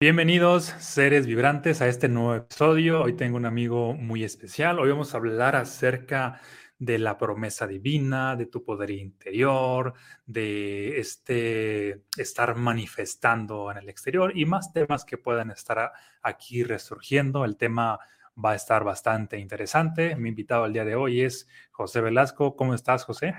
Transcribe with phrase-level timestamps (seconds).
[0.00, 3.02] Bienvenidos, seres vibrantes, a este nuevo episodio.
[3.02, 4.78] Hoy tengo un amigo muy especial.
[4.78, 6.40] Hoy vamos a hablar acerca
[6.78, 14.30] de la promesa divina, de tu poder interior, de este estar manifestando en el exterior
[14.38, 15.90] y más temas que puedan estar
[16.22, 17.44] aquí resurgiendo.
[17.44, 17.98] El tema
[18.36, 20.14] va a estar bastante interesante.
[20.14, 22.54] Mi invitado al día de hoy es José Velasco.
[22.54, 23.34] ¿Cómo estás, José?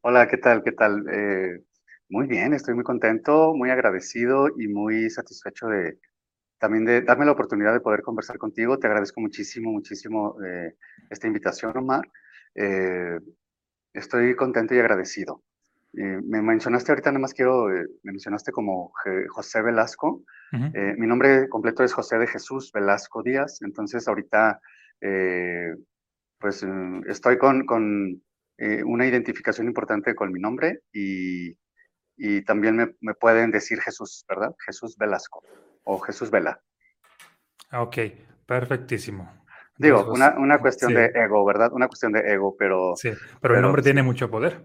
[0.00, 0.62] Hola, ¿qué tal?
[0.62, 1.04] ¿Qué tal?
[1.12, 1.62] Eh,
[2.08, 5.98] muy bien, estoy muy contento, muy agradecido y muy satisfecho de
[6.58, 8.78] también de darme la oportunidad de poder conversar contigo.
[8.78, 10.76] Te agradezco muchísimo, muchísimo eh,
[11.10, 12.08] esta invitación, Omar.
[12.54, 13.18] Eh,
[13.92, 15.42] estoy contento y agradecido.
[15.92, 18.92] Eh, me mencionaste ahorita, nada más quiero, me mencionaste como
[19.28, 20.24] José Velasco.
[20.52, 23.60] mi nombre completo es José de Jesús Velasco Díaz.
[23.60, 24.60] Entonces, ahorita,
[26.38, 26.66] pues
[27.06, 28.22] estoy con, con
[28.86, 31.54] una identificación importante con mi nombre y
[32.16, 34.54] y también me, pueden decir Jesús, ¿verdad?
[34.64, 35.42] Jesús Velasco
[35.84, 36.60] o Jesús Vela.
[37.72, 37.98] Ok,
[38.46, 39.44] perfectísimo.
[39.76, 41.72] Digo, una, una, cuestión de ego, ¿verdad?
[41.72, 42.94] Una cuestión de ego, pero...
[42.94, 44.64] Sí, pero, el nombre tiene mucho poder.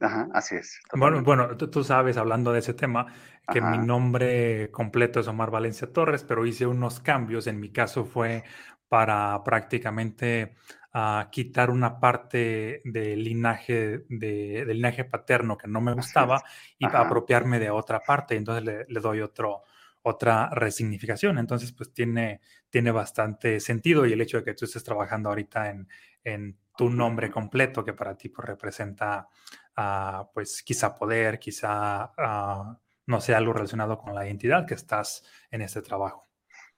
[0.00, 0.80] Ajá, así es.
[0.94, 3.06] Bueno, bueno tú, sabes, hablando de ese tema,
[3.50, 7.46] que mi nombre completo es Omar Valencia Torres, pero hice unos cambios.
[7.46, 8.44] En mi caso fue
[8.88, 10.56] para prácticamente
[10.92, 16.42] a quitar una parte del linaje, de, del linaje paterno que no me gustaba
[16.78, 18.34] y apropiarme de otra parte.
[18.36, 19.62] Entonces le, doy otro,
[20.02, 21.38] otra resignificación.
[21.38, 25.70] Entonces, pues tiene, tiene bastante sentido y el hecho de que tú estés trabajando ahorita
[25.70, 25.88] en,
[26.24, 29.28] en tu nombre completo, que para ti pues, representa,
[29.76, 35.22] uh, pues quizá poder, quizá, uh, no sé, algo relacionado con la identidad que estás
[35.50, 36.26] en este trabajo.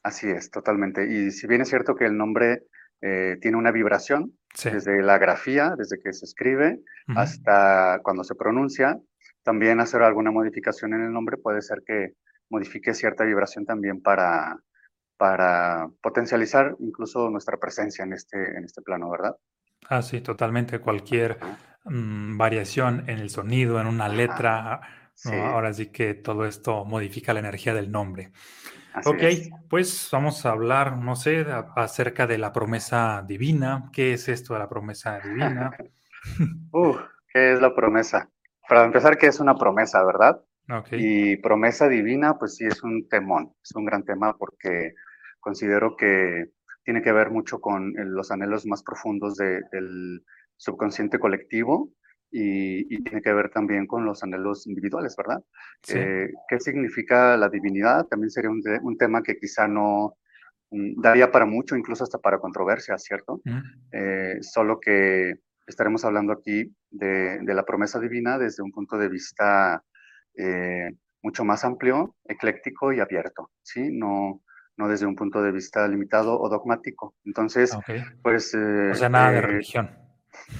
[0.02, 1.06] Así es, totalmente.
[1.06, 2.64] Y si bien es cierto que el nombre
[3.02, 6.80] eh, tiene una vibración, desde la grafía, desde que se escribe
[7.16, 8.98] hasta cuando se pronuncia.
[9.42, 12.12] También hacer alguna modificación en el nombre puede ser que
[12.48, 14.56] modifique cierta vibración también para,
[15.16, 19.36] para potencializar incluso nuestra presencia en este, en este plano, ¿verdad?
[19.88, 20.78] Ah, sí, totalmente.
[20.78, 21.38] Cualquier
[21.84, 24.80] mm, variación en el sonido, en una letra,
[25.24, 28.32] ahora sí que todo esto modifica la energía del nombre
[29.04, 29.22] ok,
[29.68, 33.90] pues vamos a hablar, no sé, acerca de la promesa divina.
[33.92, 35.70] ¿Qué es esto de la promesa divina?
[36.72, 36.96] uh,
[37.32, 38.30] ¿qué es la promesa?
[38.68, 40.42] Para empezar, ¿qué es una promesa, verdad?
[40.68, 41.32] Okay.
[41.32, 44.94] Y promesa divina, pues sí, es un temón, es un gran tema porque
[45.40, 46.52] considero que
[46.84, 50.24] tiene que ver mucho con los anhelos más profundos del
[50.56, 51.92] subconsciente colectivo
[52.32, 55.42] y, tiene que ver también con los anhelos individuales, ¿verdad?
[55.88, 58.06] Eh, ¿Qué significa la divinidad?
[58.06, 60.16] También sería un, un tema que quizá no
[60.70, 63.42] mm, daría para mucho, incluso hasta para controversia, ¿cierto?
[63.92, 65.34] Eh, solo que
[65.66, 69.82] estaremos hablando aquí de, de, la promesa divina desde un punto de vista
[70.34, 70.90] eh,
[71.22, 73.90] mucho más amplio, ecléctico y abierto, ¿sí?
[73.92, 74.40] No,
[74.78, 77.14] no desde un punto de vista limitado o dogmático.
[77.26, 77.76] Entonces,
[78.22, 78.54] pues...
[78.54, 80.01] o sea, nada de religión.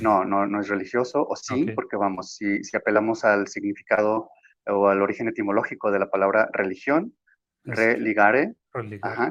[0.01, 4.31] No, no, no es religioso, o sí, porque vamos, si, si, apelamos al significado
[4.67, 7.15] o al origen etimológico de la palabra religión,
[7.65, 8.55] religare,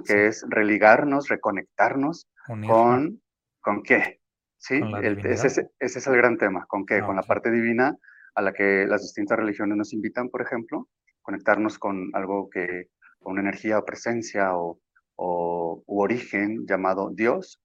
[0.05, 2.27] que es religarnos, reconectarnos
[2.67, 3.21] con,
[3.59, 4.21] ¿con qué?
[4.57, 4.79] Sí,
[5.23, 7.01] ese, es el gran tema, ¿con qué?
[7.01, 7.97] con la parte divina
[8.35, 10.87] a la que las distintas religiones nos invitan, por ejemplo,
[11.21, 12.89] conectarnos con algo que,
[13.19, 14.79] con una energía o presencia o,
[15.15, 17.61] o u origen llamado Dios,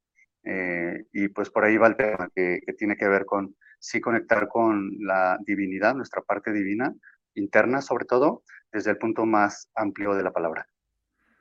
[0.49, 4.47] eh, y pues por ahí va el tema que, tiene que ver con sí conectar
[4.47, 6.95] con la divinidad, nuestra parte divina,
[7.35, 10.69] interna sobre todo, desde el punto más amplio de la palabra,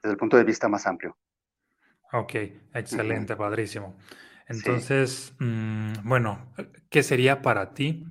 [0.01, 1.15] desde el punto de vista más amplio.
[2.13, 2.33] Ok,
[2.73, 3.95] excelente, padrísimo.
[4.47, 6.51] Entonces, mm, bueno,
[6.89, 8.05] ¿qué sería para ti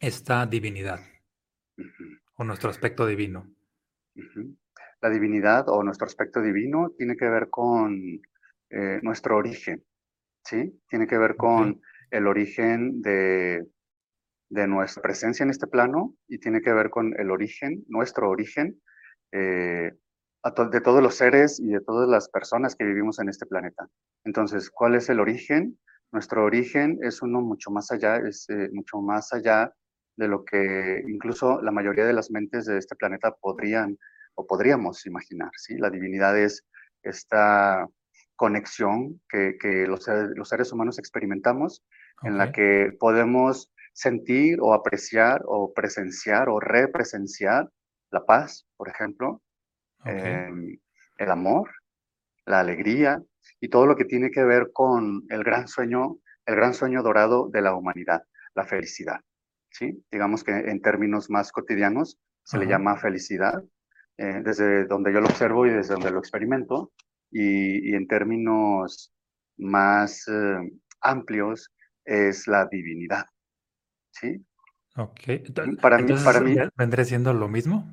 [0.00, 1.00] esta divinidad
[2.34, 3.46] o nuestro aspecto divino?
[5.00, 8.20] La divinidad o nuestro aspecto divino tiene que ver con
[8.70, 9.84] eh, nuestro origen,
[10.48, 10.80] ¿sí?
[10.88, 13.66] Tiene que ver con el origen de,
[14.48, 18.80] de, nuestra presencia en este plano y tiene que ver con el origen, nuestro origen,
[19.32, 19.92] eh,
[20.70, 23.86] de todos los seres y de todas las personas que vivimos en este planeta.
[24.24, 25.78] Entonces, ¿cuál es el origen?
[26.10, 29.70] Nuestro origen es uno mucho más allá, es eh, mucho más allá
[30.16, 33.98] de lo que incluso la mayoría de las mentes de este planeta podrían
[34.36, 35.76] o podríamos imaginar, ¿sí?
[35.76, 36.64] La divinidad es
[37.02, 37.86] esta
[38.38, 41.84] conexión que, los, los, seres humanos experimentamos,
[42.22, 47.68] en la que podemos sentir o apreciar o presenciar o represenciar
[48.10, 49.42] la paz, por ejemplo,
[50.04, 50.78] em,
[51.18, 51.68] el amor,
[52.46, 53.20] la alegría
[53.60, 57.48] y todo lo que tiene que ver con el gran sueño, el gran sueño dorado
[57.48, 58.22] de la humanidad,
[58.54, 59.20] la felicidad.
[59.70, 60.04] ¿sí?
[60.12, 63.64] Digamos que en términos más cotidianos se le llama felicidad
[64.16, 66.92] eh, desde donde yo lo observo y desde donde lo experimento,
[67.30, 69.12] y, en términos
[69.56, 71.72] más eh, amplios
[72.04, 73.26] es la divinidad.
[74.12, 74.44] ¿Sí?
[74.96, 75.20] Ok.
[75.80, 77.90] Para mí, para mí vendría siendo lo mismo.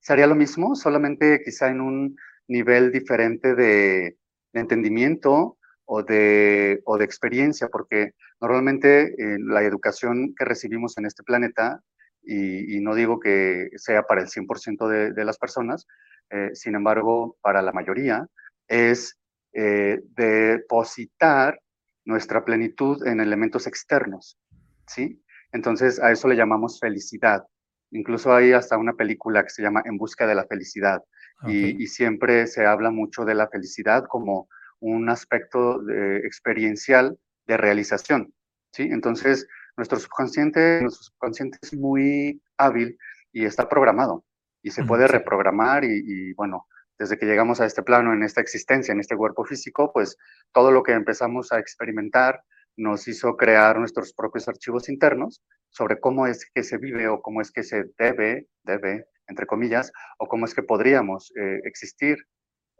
[0.00, 2.16] Sería lo mismo, solamente quizá en un
[2.46, 4.16] nivel diferente de,
[4.54, 11.22] entendimiento o de, o de, experiencia, porque normalmente eh, la educación que recibimos en este
[11.22, 11.82] planeta,
[12.22, 15.86] y, no digo que sea para el 100% de, de, las personas,
[16.30, 18.26] eh, sin embargo, para la mayoría,
[18.66, 19.18] es
[19.52, 21.60] eh, depositar
[22.04, 24.38] nuestra plenitud en elementos externos,
[24.86, 25.22] ¿sí?
[25.52, 27.44] Entonces, a eso le llamamos felicidad.
[27.90, 31.02] Incluso hay hasta una película que se llama En busca de la felicidad,
[31.46, 34.48] y, siempre se habla mucho de la felicidad como
[34.80, 35.80] un aspecto
[36.24, 37.16] experiencial
[37.46, 38.34] de realización,
[38.72, 38.82] ¿sí?
[38.90, 39.46] Entonces,
[39.78, 42.98] nuestro subconsciente, nuestro subconsciente es muy hábil
[43.32, 44.24] y está programado
[44.60, 46.66] y se puede reprogramar y, bueno,
[46.98, 50.16] desde que llegamos a este plano, en esta existencia, en este cuerpo físico, pues
[50.52, 52.42] todo lo que empezamos a experimentar
[52.76, 57.40] nos hizo crear nuestros propios archivos internos sobre cómo es que se vive o cómo
[57.40, 62.18] es que se debe, debe, entre comillas, o cómo es que podríamos eh, existir.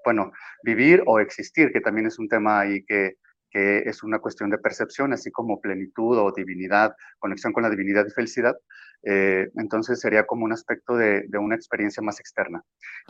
[0.04, 0.32] Bueno,
[0.64, 3.18] vivir o existir, que también es un tema ahí que
[3.50, 8.06] que es una cuestión de percepción, así como plenitud o divinidad, conexión con la divinidad
[8.06, 8.56] y felicidad,
[9.02, 12.62] eh, entonces sería como un aspecto de, una experiencia más externa.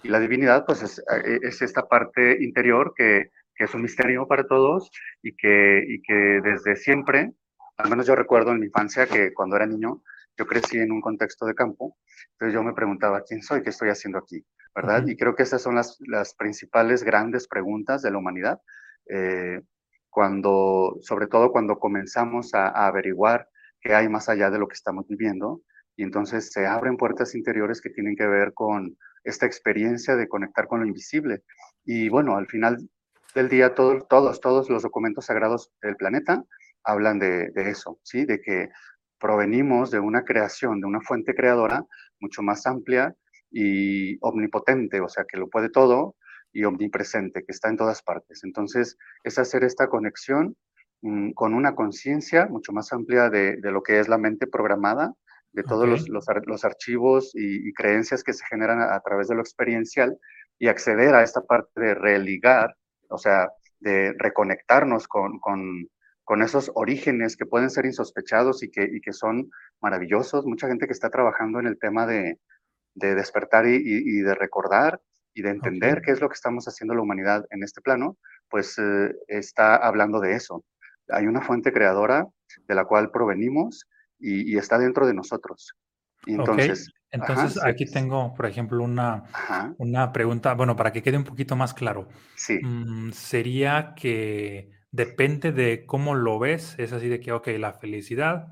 [0.02, 4.88] Y la divinidad, pues es, eh, esta parte interior que, es un misterio para todos
[5.20, 7.32] y que, y que desde siempre,
[7.76, 10.00] al menos yo recuerdo en mi infancia que cuando era niño,
[10.36, 11.96] yo crecí en un contexto de campo,
[12.32, 13.62] entonces yo me preguntaba, ¿quién soy?
[13.62, 14.46] ¿Qué estoy haciendo aquí?
[14.76, 15.04] ¿Verdad?
[15.08, 18.60] Y creo que esas son las, las principales grandes preguntas de la humanidad.
[19.10, 19.60] Eh,
[20.10, 23.48] cuando, sobre todo cuando comenzamos a, averiguar
[23.80, 25.62] qué hay más allá de lo que estamos viviendo,
[25.96, 30.68] y entonces se abren puertas interiores que tienen que ver con esta experiencia de conectar
[30.68, 31.42] con lo invisible.
[31.84, 32.78] Y bueno, al final
[33.34, 34.06] del día, todos,
[34.40, 36.44] todos los documentos sagrados del planeta
[36.84, 38.24] hablan de, de eso, ¿sí?
[38.24, 38.70] De que
[39.18, 41.84] provenimos de una creación, de una fuente creadora
[42.20, 43.14] mucho más amplia
[43.50, 46.16] y omnipotente, o sea, que lo puede todo,
[46.52, 48.42] y omnipresente, que está en todas partes.
[48.44, 50.56] Entonces, es hacer esta conexión
[51.02, 55.14] mm, con una conciencia mucho más amplia de, de, lo que es la mente programada,
[55.52, 60.16] de todos los, los, archivos y, creencias que se generan a, través de lo experiencial
[60.58, 62.76] y acceder a esta parte de religar,
[63.08, 63.50] o sea,
[63.80, 65.88] de reconectarnos con, con,
[66.24, 69.50] con esos orígenes que pueden ser insospechados y que, y que son
[69.80, 70.44] maravillosos.
[70.46, 72.38] Mucha gente que está trabajando en el tema de,
[72.94, 75.00] de despertar y, y, de recordar
[75.34, 78.16] y de entender qué es lo que estamos haciendo la humanidad en este plano,
[78.48, 80.64] pues eh, está hablando de eso.
[81.08, 82.26] Hay una fuente creadora
[82.66, 83.86] de la cual provenimos
[84.18, 85.74] y, está dentro de nosotros.
[86.26, 89.24] entonces, entonces aquí tengo, por ejemplo, una,
[89.78, 92.08] una pregunta, bueno, para que quede un poquito más claro.
[92.34, 92.58] Sí.
[92.62, 98.48] Mm, sería que depende de cómo lo ves, es así de que, ok, la felicidad,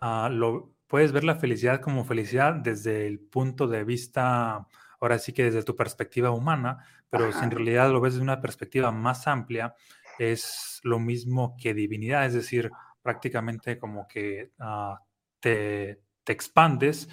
[0.00, 4.66] uh, lo, puedes ver la felicidad como felicidad desde el punto de vista
[5.04, 6.78] ahora sí que desde tu perspectiva humana,
[7.10, 9.74] pero si en realidad lo ves desde una perspectiva más amplia,
[10.18, 12.70] es lo mismo que divinidad, es decir,
[13.02, 14.98] prácticamente como que ah,
[15.40, 17.06] te, expandes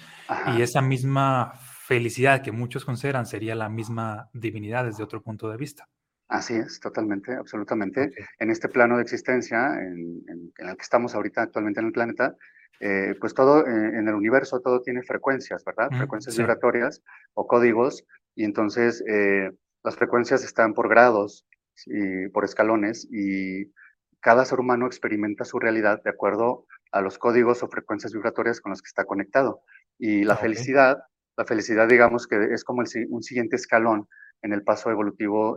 [0.56, 1.52] y esa misma
[1.86, 5.86] felicidad que muchos consideran sería la misma divinidad desde otro punto de vista.
[6.28, 8.10] Así es, totalmente, absolutamente.
[8.38, 10.24] En este plano de existencia en,
[10.56, 12.34] el que estamos ahorita actualmente en el planeta,
[12.80, 15.88] eh, pues todo eh, en el universo, todo tiene frecuencias, ¿verdad?
[15.96, 17.02] frecuencias vibratorias
[17.34, 19.52] o códigos, y entonces eh,
[19.84, 21.46] las frecuencias están por grados
[21.86, 23.72] y por escalones, y
[24.20, 28.70] cada ser humano experimenta su realidad de acuerdo a los códigos o frecuencias vibratorias con
[28.70, 29.62] los que está conectado.
[29.98, 30.98] Y la felicidad,
[31.36, 34.08] la felicidad digamos que es como un siguiente escalón
[34.42, 35.56] en el paso evolutivo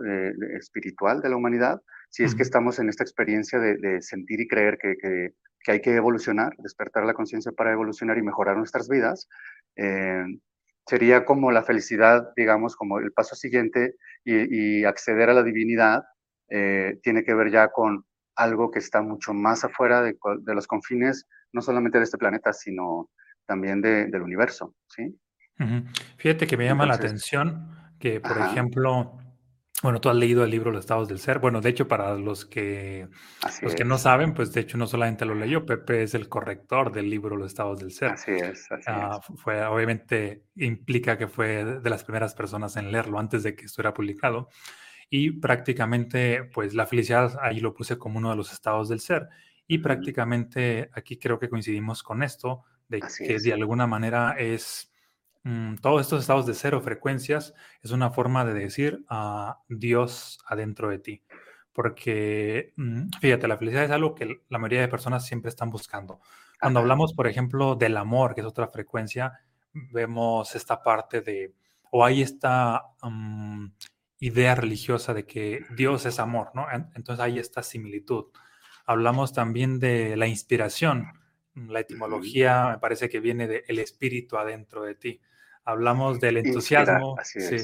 [0.59, 4.77] espiritual de la humanidad, si es que estamos en esta experiencia de, sentir y creer
[4.77, 5.33] que, que
[5.71, 9.27] hay que evolucionar, despertar la conciencia para evolucionar y mejorar nuestras vidas,
[9.75, 10.25] eh,
[10.85, 16.03] sería como la felicidad, digamos, como el paso siguiente y, acceder a la divinidad
[16.49, 18.05] eh, tiene que ver ya con
[18.35, 23.09] algo que está mucho más afuera de, los confines, no solamente de este planeta, sino
[23.45, 25.17] también del universo, ¿sí?
[26.17, 29.17] Fíjate que me llama la atención que, por ejemplo,
[29.85, 31.37] bueno, tú has leído el libro Los estados del ser.
[31.37, 33.07] Bueno, de hecho, para los que,
[33.61, 36.91] los que no saben, pues de hecho no solamente lo leyó, Pepe es el corrector
[36.91, 38.11] del libro Los estados del ser.
[38.11, 39.39] Así es, así es.
[39.39, 43.93] Fue, obviamente implica que fue de las primeras personas en leerlo antes de que estuviera
[43.93, 44.49] publicado.
[45.09, 49.29] Y prácticamente, pues la felicidad ahí lo puse como uno de los estados del ser.
[49.67, 54.91] Y prácticamente aquí creo que coincidimos con esto, de que de alguna manera es
[55.45, 60.89] mm, todos estos estados de cero frecuencias es una forma de decir a Dios adentro
[60.89, 61.23] de ti.
[61.71, 66.19] Porque, mm, fíjate, la felicidad es algo que la mayoría de personas siempre están buscando.
[66.59, 69.39] Cuando hablamos, por ejemplo, del amor, que es otra frecuencia,
[69.73, 71.53] vemos esta parte de,
[71.91, 73.67] o hay esta mm,
[74.19, 76.67] idea religiosa de que Dios es amor, ¿no?
[76.95, 78.25] Entonces hay esta similitud.
[78.85, 81.07] Hablamos también de la inspiración.
[81.55, 85.21] La etimología me parece que viene del espíritu adentro de ti.
[85.65, 87.57] Hablamos del entusiasmo, sí,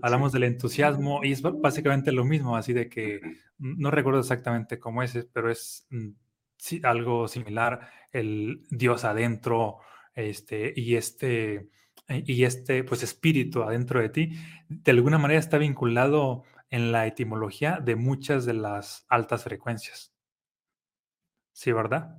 [0.00, 3.20] hablamos del entusiasmo y es básicamente lo mismo, así de que
[3.58, 6.10] no recuerdo exactamente cómo es, pero es mm,
[6.56, 9.78] sí, algo similar, el Dios adentro,
[10.14, 11.68] este, y este,
[12.08, 14.32] y este pues espíritu adentro de ti,
[14.68, 20.12] de alguna manera está vinculado en la etimología de muchas de las altas frecuencias.
[21.52, 22.18] Sí, ¿verdad?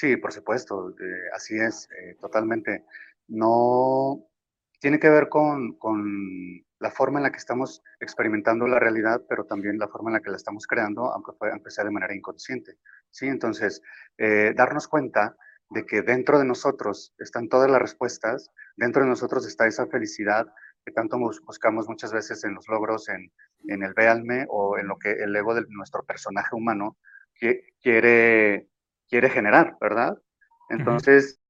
[0.00, 2.86] Sí, por supuesto, eh, así es, eh, totalmente.
[3.28, 4.24] No
[4.80, 5.76] tiene que ver con,
[6.78, 10.20] la forma en la que estamos experimentando la realidad, pero también la forma en la
[10.20, 12.78] que la estamos creando, aunque, fue, empezar de manera inconsciente.
[13.10, 13.26] ¿sí?
[13.26, 13.82] Entonces,
[14.16, 15.36] eh, darnos cuenta
[15.68, 20.46] de que dentro de nosotros están todas las respuestas, dentro de nosotros está esa felicidad
[20.82, 23.30] que tanto buscamos muchas veces en los logros, en,
[23.68, 26.96] en el véalme o en lo que el ego de nuestro personaje humano
[27.82, 28.68] quiere,
[29.10, 30.16] quiere generar, ¿verdad?
[30.68, 31.40] Entonces,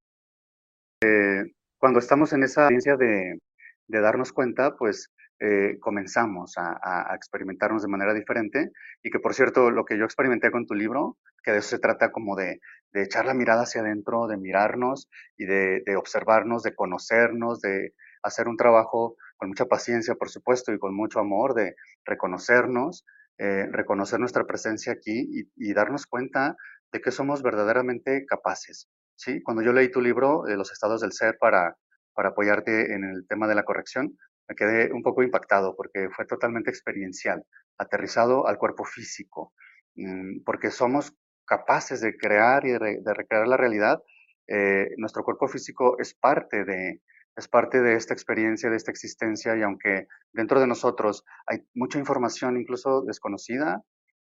[1.03, 1.45] eh,
[1.79, 3.39] cuando estamos en esa experiencia de,
[3.87, 5.11] de darnos cuenta, pues
[5.43, 8.71] eh, comenzamos a, experimentarnos de manera diferente.
[9.03, 11.79] Y que, por cierto, lo que yo experimenté con tu libro, que de eso se
[11.79, 12.61] trata como de,
[12.93, 18.57] echar la mirada hacia adentro, de mirarnos y de, observarnos, de conocernos, de hacer un
[18.57, 21.75] trabajo con mucha paciencia, por supuesto, y con mucho amor, de
[22.05, 23.07] reconocernos,
[23.39, 26.57] eh, reconocer nuestra presencia aquí y, darnos cuenta
[26.93, 28.89] de que somos verdaderamente capaces.
[29.17, 29.43] ¿sí?
[29.43, 31.77] Cuando yo leí tu libro, de Los estados del ser, para,
[32.15, 34.17] para apoyarte en el tema de la corrección,
[34.49, 37.45] me quedé un poco impactado porque fue totalmente experiencial,
[37.79, 39.53] aterrizado al cuerpo físico,
[39.95, 41.15] mm, porque somos
[41.47, 44.03] capaces de crear y de, recrear la realidad.
[44.49, 47.01] Eh, nuestro cuerpo físico es parte de,
[47.37, 51.99] es parte de esta experiencia, de esta existencia, y aunque dentro de nosotros hay mucha
[51.99, 53.83] información incluso desconocida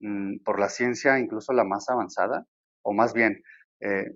[0.00, 2.46] mm, por la ciencia, incluso la más avanzada,
[2.82, 3.42] o más bien,
[3.80, 4.06] eh,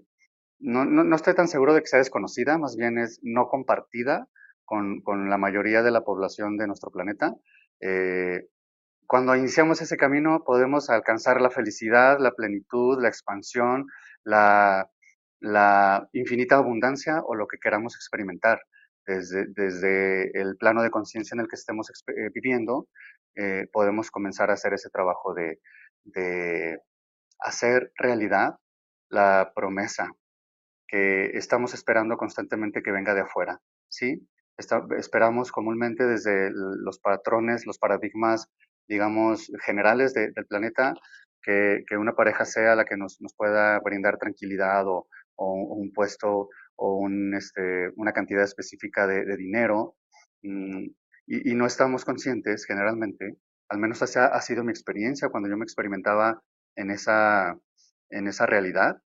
[0.58, 4.28] no, no, no, estoy tan seguro de que sea desconocida, más bien es no compartida
[4.64, 7.34] con, la mayoría de la población de nuestro planeta.
[7.80, 8.46] Eh,
[9.06, 13.86] cuando iniciamos ese camino podemos alcanzar la felicidad, la plenitud, la expansión,
[14.24, 14.88] la,
[16.12, 18.60] infinita abundancia o lo que queramos experimentar.
[19.04, 22.86] Desde, desde el plano de conciencia en el que estemos eh, viviendo,
[23.36, 25.60] eh, podemos comenzar a hacer ese trabajo de,
[26.04, 26.78] de
[27.40, 28.56] hacer realidad
[29.08, 30.10] la promesa
[30.88, 34.26] que estamos esperando constantemente que venga de afuera, ¿sí?
[34.98, 38.48] esperamos comúnmente desde los patrones, los paradigmas,
[38.88, 40.94] digamos, generales del planeta,
[41.42, 47.34] que, una pareja sea la que nos, pueda brindar tranquilidad o, un puesto o un,
[47.34, 49.96] este, una cantidad específica de, dinero.
[51.26, 53.36] Mm, y, no estamos conscientes generalmente,
[53.68, 56.42] al menos esa ha sido mi experiencia cuando yo me experimentaba
[56.76, 57.58] en esa,
[58.10, 59.02] en esa realidad,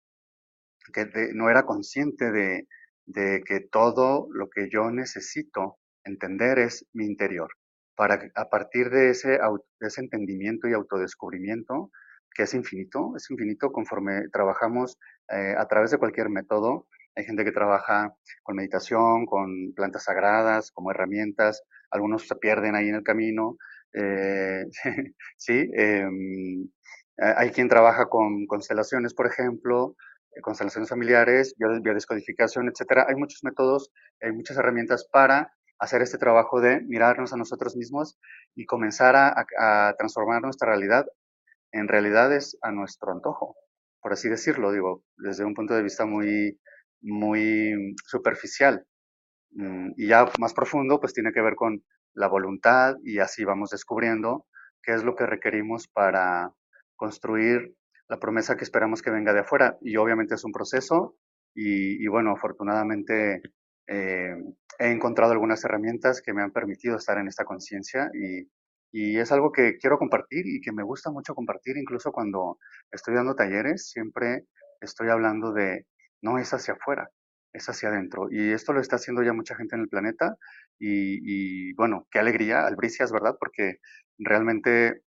[0.94, 2.68] que no era consciente de,
[3.06, 7.50] de que todo lo que yo necesito entender es mi interior,
[7.96, 9.40] para a partir de ese,
[9.80, 11.92] ese entendimiento y autodescubrimiento,
[12.34, 14.98] que es infinito, es infinito conforme trabajamos
[15.30, 16.88] eh, a través de cualquier método.
[17.16, 22.90] Hay gente que trabaja con meditación, con plantas sagradas, como herramientas, algunos se pierden ahí
[22.90, 23.58] en el camino.
[23.94, 24.66] Eh,
[25.38, 26.68] sí, em,
[27.18, 29.96] hay quien trabaja con constelaciones, por ejemplo,
[30.42, 33.06] constelaciones familiares, biodescodificación, etcétera.
[33.08, 38.18] Hay muchos métodos, hay muchas herramientas para hacer este trabajo de mirarnos a nosotros mismos
[38.56, 41.06] y comenzar a, transformar nuestra realidad
[41.72, 43.56] en realidades a nuestro antojo,
[44.02, 46.60] por así decirlo, digo, desde un punto de vista muy,
[47.02, 48.86] muy superficial.
[49.56, 51.82] Mm, y ya más profundo, pues tiene que ver con
[52.14, 54.46] la voluntad y así vamos descubriendo
[54.84, 56.52] qué es lo que requerimos para
[56.96, 57.74] construir
[58.08, 59.78] la promesa que esperamos que venga de afuera.
[59.82, 61.16] Y obviamente es un proceso
[61.56, 63.42] y, bueno, afortunadamente
[63.88, 64.36] eh,
[64.80, 68.50] he encontrado algunas herramientas que me han permitido estar en esta conciencia y,
[68.92, 72.58] y, es algo que quiero compartir y que me gusta mucho compartir, incluso cuando
[72.92, 74.46] estoy dando talleres, siempre
[74.82, 75.86] estoy hablando de
[76.22, 77.10] no es hacia afuera,
[77.56, 78.28] es hacia adentro.
[78.32, 80.36] Y esto lo está haciendo ya mucha gente en el planeta
[80.80, 83.36] y, bueno, qué alegría, albricias, ¿verdad?
[83.40, 83.80] Porque
[84.18, 85.02] realmente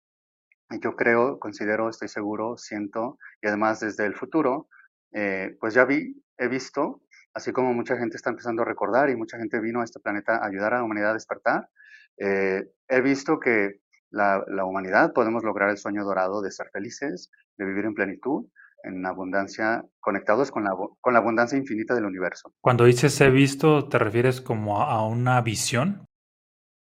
[0.82, 4.68] yo creo, considero, estoy seguro, siento, y además desde el futuro,
[5.13, 7.01] eh, pues ya vi, he visto
[7.38, 10.38] así como mucha gente está empezando a recordar y mucha gente vino a este planeta
[10.38, 11.70] a ayudar a la humanidad a despertar,
[12.18, 17.66] eh, he visto que la, humanidad podemos lograr el sueño dorado de ser felices, de
[17.66, 18.48] vivir en plenitud,
[18.88, 22.53] en abundancia, conectados con la, con la abundancia infinita del universo.
[22.62, 26.06] Cuando dices he visto, ¿te refieres como a una visión?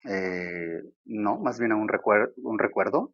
[0.04, 3.12] Eh, no, más bien a un, recuer un recuerdo.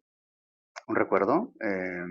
[0.87, 1.53] Un recuerdo.
[1.61, 2.05] Eh,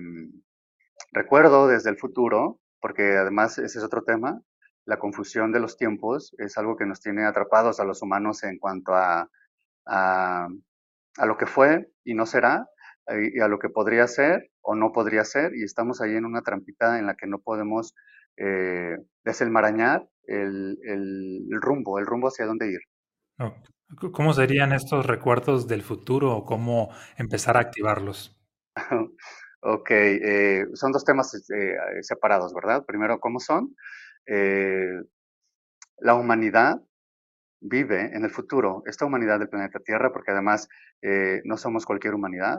[1.12, 4.40] recuerdo desde el futuro, porque además ese es otro tema.
[4.84, 8.58] La confusión de los tiempos es algo que nos tiene atrapados a los humanos en
[8.58, 9.28] cuanto a,
[9.86, 10.48] a,
[11.16, 12.66] a lo que fue y no será,
[13.10, 16.42] y a lo que podría ser o no podría ser, y estamos ahí en una
[16.42, 17.94] trampita en la que no podemos
[18.36, 22.80] eh, desenmarañar el, el, rumbo, el rumbo hacia dónde ir.
[24.12, 28.38] ¿Cómo serían estos recuerdos del futuro o cómo empezar a activarlos?
[29.62, 32.84] ok, eh, son dos temas eh, separados, ¿verdad?
[32.84, 33.74] Primero, ¿cómo son?
[36.00, 36.82] la humanidad
[37.60, 40.68] vive en el futuro, esta humanidad del planeta Tierra, porque además
[41.44, 42.58] no somos cualquier humanidad,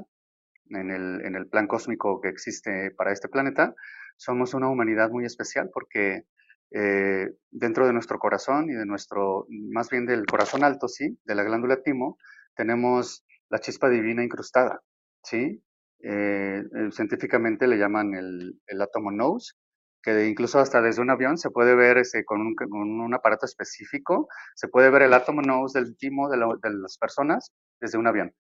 [0.69, 3.73] en el, en el plan cósmico que existe para este planeta,
[4.17, 6.25] somos una humanidad muy especial porque
[6.71, 11.35] eh, dentro de nuestro corazón y de nuestro, más bien del corazón alto, sí, de
[11.35, 12.17] la glándula timo,
[12.55, 14.81] tenemos la chispa divina incrustada,
[15.23, 15.63] sí.
[16.01, 19.53] Eh, eh, científicamente le llaman el, el átomo nose,
[20.01, 23.45] que incluso hasta desde un avión se puede ver ese, con, un, con, un, aparato
[23.45, 27.97] específico, se puede ver el átomo nose del timo de, la, de las personas desde
[27.97, 28.33] un avión.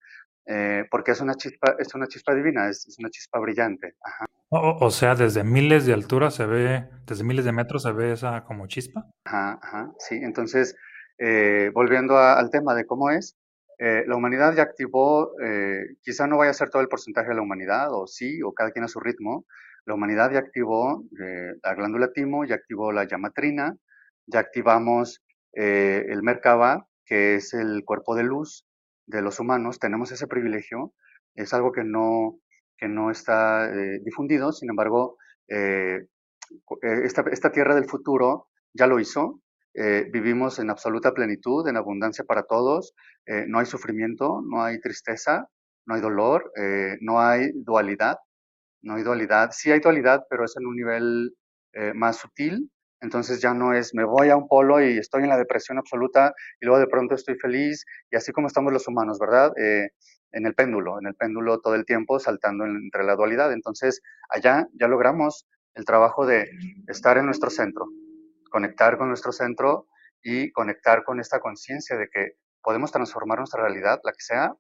[0.51, 3.95] Eh, porque es una chispa, es una chispa divina, es, es una chispa brillante.
[4.01, 4.25] Ajá.
[4.49, 8.13] O, o, sea, desde miles de altura se ve, desde miles de metros se ve
[8.13, 9.05] esa como chispa.
[9.25, 10.15] Ajá, ajá, sí.
[10.15, 10.75] Entonces,
[11.19, 13.37] eh, volviendo a, al tema de cómo es,
[13.77, 17.35] eh, la humanidad ya activó, eh, quizá no vaya a ser todo el porcentaje de
[17.35, 19.45] la humanidad, o sí, o cada quien a su ritmo.
[19.85, 23.77] La humanidad ya activó eh, la glándula timo, ya activó la llamatrina,
[24.27, 28.65] ya activamos el Merkaba, que es el cuerpo de luz,
[29.09, 30.93] de los humanos tenemos ese privilegio,
[31.35, 32.39] es algo que no,
[32.77, 35.17] que no está eh, difundido, sin embargo,
[35.47, 36.05] eh,
[36.83, 39.41] eh, esta, tierra del futuro ya lo hizo,
[40.11, 42.93] vivimos en absoluta plenitud, en abundancia para todos,
[43.47, 45.47] no hay sufrimiento, no hay tristeza,
[45.85, 46.51] no hay dolor,
[46.99, 48.17] no hay dualidad,
[48.81, 51.33] no hay dualidad, sí hay dualidad, pero es en un nivel
[51.93, 52.69] más sutil,
[53.01, 56.33] entonces ya no es me voy a un polo y estoy en la depresión absoluta
[56.59, 59.51] y luego de pronto estoy feliz y así como estamos los humanos, ¿verdad?
[59.57, 59.89] Eh,
[60.31, 63.51] en el péndulo, en el péndulo todo el tiempo saltando entre la dualidad.
[63.51, 66.49] Entonces allá ya logramos el trabajo de
[66.87, 67.87] estar en nuestro centro,
[68.51, 69.87] conectar con nuestro centro
[70.21, 74.53] y conectar con esta conciencia de que podemos transformar nuestra realidad, la que sea,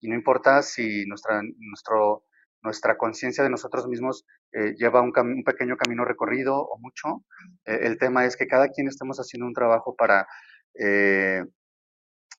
[0.00, 2.24] y no importa si nuestra, nuestro
[2.62, 7.24] nuestra conciencia de nosotros mismos eh, lleva un, un, pequeño camino recorrido o mucho.
[7.64, 10.26] Eh, el tema es que cada quien estemos haciendo un trabajo para,
[10.74, 11.44] eh,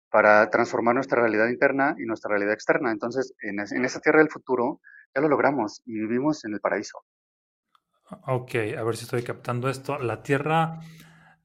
[0.09, 2.91] para transformar nuestra realidad interna y nuestra realidad externa.
[2.91, 4.81] Entonces, en, es, en, esa tierra del futuro
[5.15, 6.99] ya lo logramos y vivimos en el paraíso.
[8.27, 9.97] Ok, a ver si estoy captando esto.
[9.97, 10.79] La tierra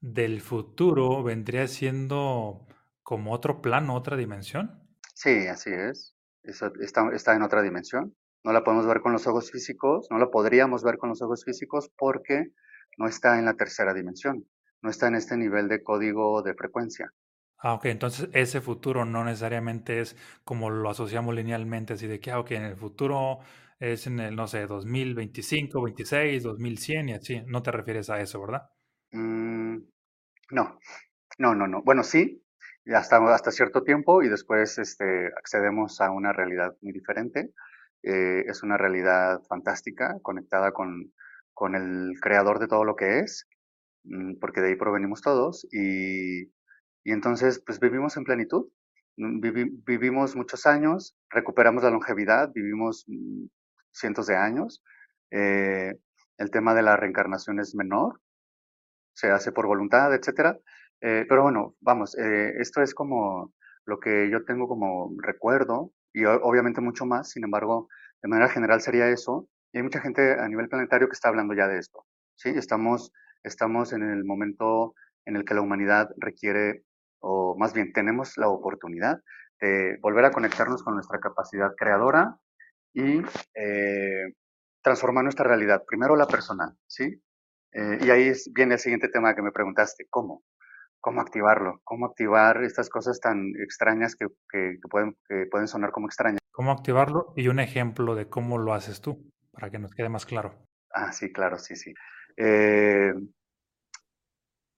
[0.00, 2.66] del futuro vendría siendo
[3.02, 4.82] como otro plano, otra dimensión.
[5.14, 6.14] Sí, así es.
[6.42, 8.14] Eso está, está en otra dimensión
[8.46, 11.44] no la podemos ver con los ojos físicos, no la podríamos ver con los ojos
[11.44, 12.52] físicos porque
[12.96, 14.46] no está en la tercera dimensión,
[14.82, 17.12] no está en este nivel de código de frecuencia.
[17.58, 22.30] Ah, ok, entonces ese futuro no necesariamente es como lo asociamos linealmente, así de que,
[22.30, 23.40] ah, ok, en el futuro
[23.80, 28.40] es en el, no sé, 2025, 26, 2100 y así, no te refieres a eso,
[28.40, 28.62] ¿verdad?
[29.10, 29.78] Mm,
[30.52, 30.78] no,
[31.38, 31.82] no, no, no.
[31.82, 32.44] Bueno, sí,
[32.94, 37.50] hasta, hasta cierto tiempo y después este, accedemos a una realidad muy diferente
[38.02, 41.12] eh, es una realidad fantástica, conectada con,
[41.54, 43.48] con, el creador de todo lo que es,
[44.04, 46.44] mm, porque de ahí provenimos todos, y,
[47.04, 48.68] y entonces pues vivimos en plenitud,
[49.16, 53.46] mm, Vivi, vivimos muchos años, recuperamos la longevidad, vivimos mm,
[53.92, 54.82] cientos de años,
[55.30, 55.94] eh,
[56.38, 58.20] el tema de la reencarnación es menor,
[59.14, 60.58] se hace por voluntad, etcétera,
[61.00, 63.52] eh, pero bueno, vamos, eh, esto es como
[63.84, 67.88] lo que yo tengo como recuerdo y obviamente mucho más, sin embargo,
[68.22, 69.50] de manera general sería eso.
[69.70, 72.06] Y hay mucha gente a nivel planetario que está hablando ya de esto.
[72.36, 72.48] ¿sí?
[72.48, 74.94] Estamos, estamos en el momento
[75.26, 76.84] en el que la humanidad requiere,
[77.20, 79.20] o más bien tenemos la oportunidad
[79.60, 82.38] de volver a conectarnos con nuestra capacidad creadora
[82.94, 83.20] y
[83.54, 84.32] eh,
[84.82, 85.84] transformar nuestra realidad.
[85.86, 87.22] Primero la personal, ¿sí?
[87.72, 90.44] Eh, y ahí viene el siguiente tema que me preguntaste, ¿cómo?
[91.06, 95.92] Cómo activarlo, cómo activar estas cosas tan extrañas que, que, que, pueden, que pueden sonar
[95.92, 96.40] como extrañas.
[96.50, 97.32] ¿Cómo activarlo?
[97.36, 100.66] Y un ejemplo de cómo lo haces tú, para que nos quede más claro.
[100.92, 101.94] Ah, sí, claro, sí, sí.
[102.36, 103.14] Eh,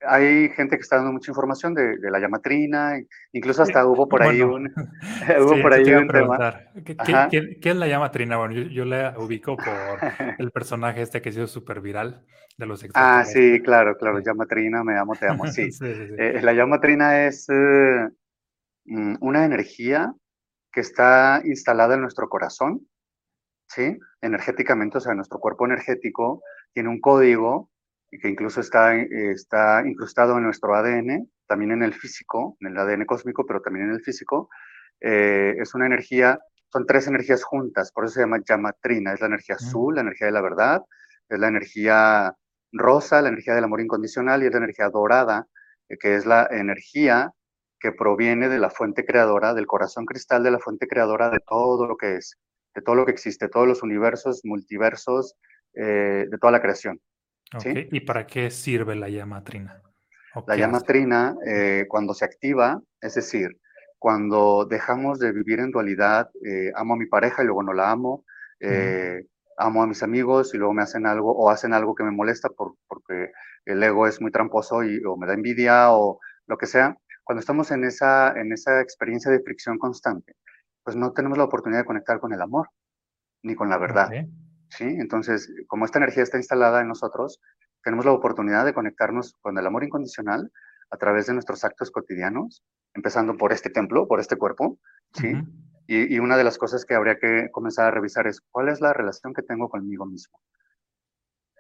[0.07, 3.01] hay gente que está dando mucha información de, la llamatrina,
[3.33, 4.67] incluso hasta hubo por ahí un,
[5.41, 6.61] hubo por ahí un tema.
[6.85, 8.37] ¿Qué, es la llamatrina?
[8.37, 10.01] Bueno, yo, la ubico por
[10.39, 12.25] el personaje este que ha sido súper viral
[12.57, 15.69] de los Ah, sí, claro, claro, llamatrina, me amo, te amo, sí.
[15.81, 18.09] Eh, la llamatrina es eh,
[18.87, 20.13] mm, una energía
[20.73, 22.87] que está instalada en nuestro corazón,
[23.69, 23.97] ¿sí?
[24.21, 27.71] Energéticamente, o sea, nuestro cuerpo energético tiene un código
[28.11, 33.05] que incluso está, está incrustado en nuestro ADN, también en el físico, en el ADN
[33.05, 34.49] cósmico, pero también en el físico.
[35.01, 36.38] Eh, es una energía,
[36.73, 39.64] son tres energías juntas, por eso se llama llamatrina, es la energía mm.
[39.64, 40.83] azul, la energía de la verdad,
[41.29, 42.35] es la energía
[42.73, 45.47] rosa, la energía del amor incondicional, y es la energía dorada,
[45.88, 47.33] eh, que es la energía
[47.81, 51.87] que proviene de la fuente creadora, del corazón cristal de la fuente creadora de todo
[51.87, 52.37] lo que es,
[52.75, 55.37] de todo lo que existe, todos los universos, multiversos,
[55.75, 57.01] eh, de toda la creación.
[57.91, 59.83] ¿Y para qué sirve la llama trina?
[60.47, 63.59] La llama trina, eh, cuando se activa, es decir,
[63.99, 67.91] cuando dejamos de vivir en dualidad, eh, amo a mi pareja y luego no la
[67.91, 68.25] amo,
[68.61, 69.25] eh,
[69.57, 72.49] amo a mis amigos y luego me hacen algo o hacen algo que me molesta
[72.51, 73.33] por, porque
[73.65, 76.97] el ego es muy tramposo y, o me da envidia o lo que sea.
[77.25, 80.35] Cuando estamos en esa, en esa experiencia de fricción constante,
[80.85, 82.69] pues no tenemos la oportunidad de conectar con el amor
[83.43, 84.11] ni con la verdad.
[84.70, 84.85] ¿Sí?
[84.85, 87.40] Entonces, como esta energía está instalada en nosotros,
[87.83, 90.50] tenemos la oportunidad de conectarnos con el amor incondicional
[90.90, 92.62] a través de nuestros actos cotidianos,
[92.94, 94.78] empezando por este templo, por este cuerpo,
[95.14, 95.35] ¿sí?
[95.87, 98.92] y, una de las cosas que habría que comenzar a revisar es cuál es la
[98.92, 100.38] relación que tengo conmigo mismo.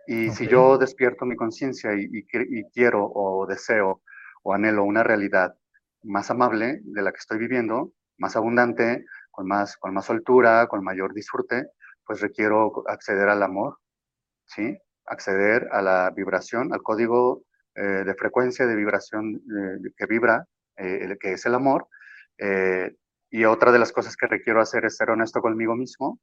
[0.06, 4.02] Y si yo despierto mi conciencia y, y, quiero o deseo
[4.42, 5.54] o anhelo una realidad
[6.02, 10.82] más amable de la que estoy viviendo, más abundante, con más, con más soltura, con
[10.82, 11.68] mayor disfrute,
[12.08, 13.78] pues requiero acceder al amor,
[14.46, 14.78] ¿sí?
[15.04, 17.42] Acceder a la vibración, al código
[17.74, 20.46] eh, de frecuencia de vibración eh, que vibra,
[20.78, 21.86] eh, que es el amor.
[23.30, 26.18] y otra de las cosas que requiero hacer es ser honesto conmigo mismo.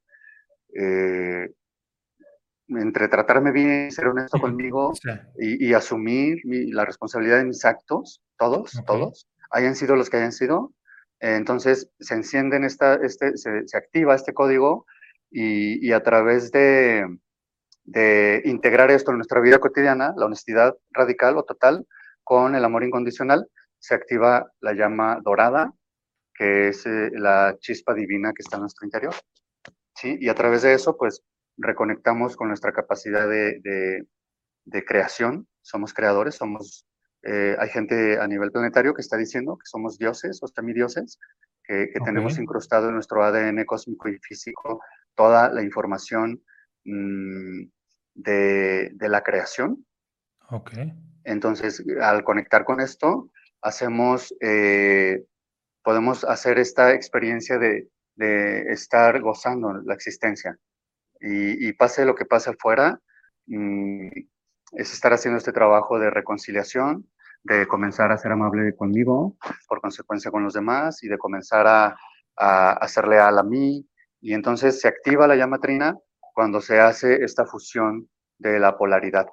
[2.68, 4.92] entre tratarme bien, ser honesto conmigo
[5.38, 10.72] y, asumir la responsabilidad de mis actos, todos, todos, hayan sido los que hayan sido,
[11.20, 14.84] entonces se encienden esta, este, se, se, activa este código
[15.30, 17.06] y, a través de,
[18.44, 21.86] integrar esto en nuestra vida cotidiana, la honestidad radical o total
[22.24, 23.46] con el amor incondicional,
[23.78, 25.72] se activa la llama dorada,
[26.34, 29.14] que es eh, la chispa divina que está en nuestro interior.
[29.94, 30.16] ¿sí?
[30.20, 31.22] Y a través de eso, pues,
[31.56, 34.06] reconectamos con nuestra capacidad de,
[34.86, 35.46] creación.
[35.62, 36.86] Somos creadores, somos...
[37.22, 41.18] Eh, hay gente a nivel planetario que está diciendo que somos dioses o semidioses,
[41.64, 44.80] que, que tenemos incrustado en nuestro ADN cósmico y físico
[45.16, 46.42] toda la información
[46.84, 47.64] mm,
[48.14, 49.84] de, la creación.
[50.50, 50.72] Ok.
[51.24, 55.24] Entonces, al conectar con esto, hacemos, eh,
[55.82, 60.56] podemos hacer esta experiencia de, estar gozando la existencia.
[61.20, 62.98] Y, pase lo que pase afuera,
[63.46, 64.08] mm,
[64.72, 67.06] es estar haciendo este trabajo de reconciliación,
[67.42, 69.36] de comenzar a ser amable conmigo,
[69.68, 71.96] por consecuencia con los demás, y de comenzar a,
[72.36, 73.86] a, a ser leal a mí,
[74.20, 75.96] y entonces se activa la llama trina
[76.34, 79.26] cuando se hace esta fusión de la polaridad.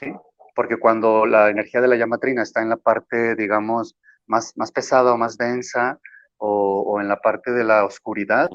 [0.00, 0.12] ¿sí?
[0.54, 3.96] Porque cuando la energía de la llama trina está en la parte, digamos,
[4.26, 5.98] más, más pesada o más densa,
[6.38, 8.50] o, en la parte de la oscuridad,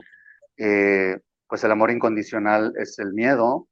[0.58, 1.18] eh,
[1.48, 3.68] pues el amor incondicional es el miedo,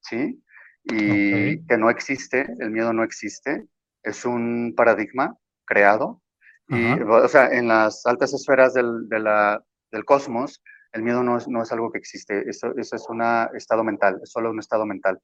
[0.00, 0.42] ¿sí?
[0.84, 3.64] Y que no existe, el miedo no existe,
[4.02, 6.20] es un paradigma creado.
[6.68, 11.62] Y, o sea, en las altas esferas del, del cosmos, el miedo no es, no
[11.62, 13.22] es algo que existe, eso, eso es un
[13.54, 15.20] estado mental, es solo un estado mental.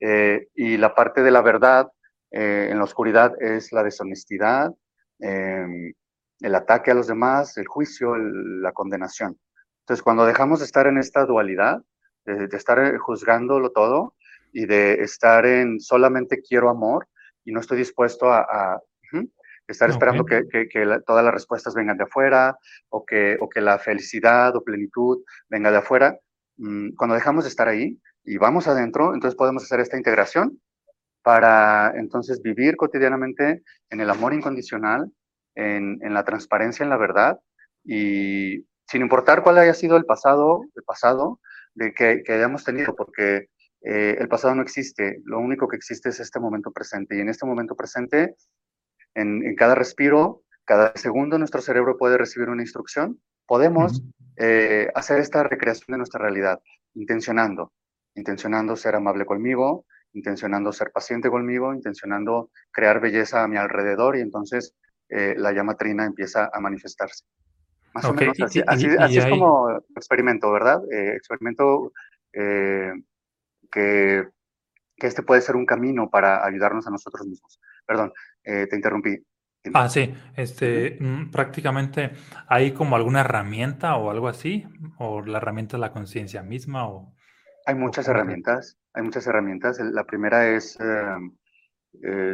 [0.00, 1.90] Eh, y la parte de la verdad
[2.30, 4.72] eh, en la oscuridad es la deshonestidad,
[5.18, 5.92] em,
[6.40, 9.38] el ataque a los demás, el juicio, la condenación.
[9.80, 11.82] Entonces, cuando dejamos de estar en esta dualidad,
[12.24, 14.14] de, estar eh, juzgándolo todo
[14.52, 17.08] y de estar en solamente quiero amor
[17.44, 18.80] y no estoy dispuesto a,
[19.68, 20.44] estar esperando que,
[21.06, 22.56] todas las respuestas vengan de afuera
[22.88, 26.18] o que, o que la felicidad o plenitud venga de afuera.
[26.56, 30.58] Mm, cuando dejamos de estar ahí y vamos adentro, entonces podemos hacer esta integración
[31.22, 35.10] para entonces vivir cotidianamente en el amor incondicional,
[35.54, 37.38] en, la transparencia, en la verdad
[37.84, 41.40] y sin importar cuál haya sido el pasado, el pasado
[41.74, 43.48] de que, hayamos tenido, porque
[43.82, 47.28] eh, el pasado no existe, lo único que existe es este momento presente y en
[47.28, 48.36] este momento presente
[49.20, 53.20] en, cada respiro, cada segundo nuestro cerebro puede recibir una instrucción.
[53.46, 54.02] Podemos
[54.36, 56.60] eh, hacer esta recreación de nuestra realidad,
[56.94, 57.72] intencionando,
[58.14, 64.20] intencionando ser amable conmigo, intencionando ser paciente conmigo, intencionando crear belleza a mi alrededor y
[64.20, 64.74] entonces
[65.08, 67.24] eh, la llama trina empieza a manifestarse.
[67.94, 70.80] Más o menos así, es como experimento, ¿verdad?
[70.92, 71.92] Eh, experimento
[72.32, 72.92] eh,
[73.72, 74.28] que,
[74.96, 77.58] que, este puede ser un camino para ayudarnos a nosotros mismos.
[77.86, 79.18] Perdón, te interrumpí.
[79.74, 82.12] Ah, sí, este, mm, prácticamente
[82.46, 84.64] hay como alguna herramienta o algo así,
[84.98, 87.14] o la herramienta es la conciencia misma, o...
[87.66, 89.78] Hay muchas herramientas, hay muchas herramientas.
[89.78, 91.36] La primera es em,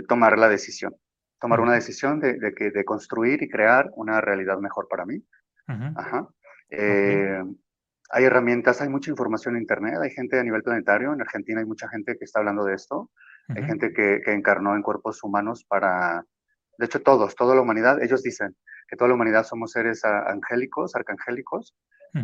[0.06, 0.94] tomar la decisión,
[1.40, 5.24] tomar una decisión de, de, que, de construir y crear una realidad mejor para mí.
[5.66, 6.28] Ajá.
[6.70, 7.42] Eh,
[8.10, 11.66] hay herramientas, hay mucha información en Internet, hay gente a nivel planetario, en Argentina hay
[11.66, 13.10] mucha gente que está hablando de esto,
[13.48, 16.24] hay gente que, encarnó en cuerpos humanos para,
[16.78, 18.57] de hecho todos, toda la humanidad, ellos dicen
[18.88, 21.74] que toda la humanidad somos seres angélicos, arcangélicos,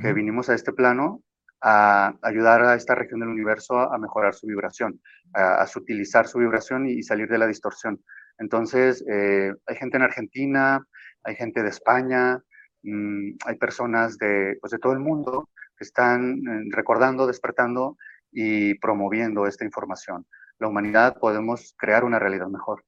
[0.01, 1.21] que vinimos a este plano
[1.63, 5.01] a ayudar a esta región del universo a, mejorar su vibración,
[5.35, 8.01] a, sutilizar su vibración y, salir de la distorsión.
[8.39, 10.87] Entonces, eh, hay gente en Argentina,
[11.25, 12.41] hay gente de España,
[12.83, 17.97] Mm, hay personas de, pues de todo el mundo que están eh, recordando, despertando
[18.33, 20.27] y promoviendo esta información.
[20.61, 22.85] La humanidad podemos crear una realidad mejor.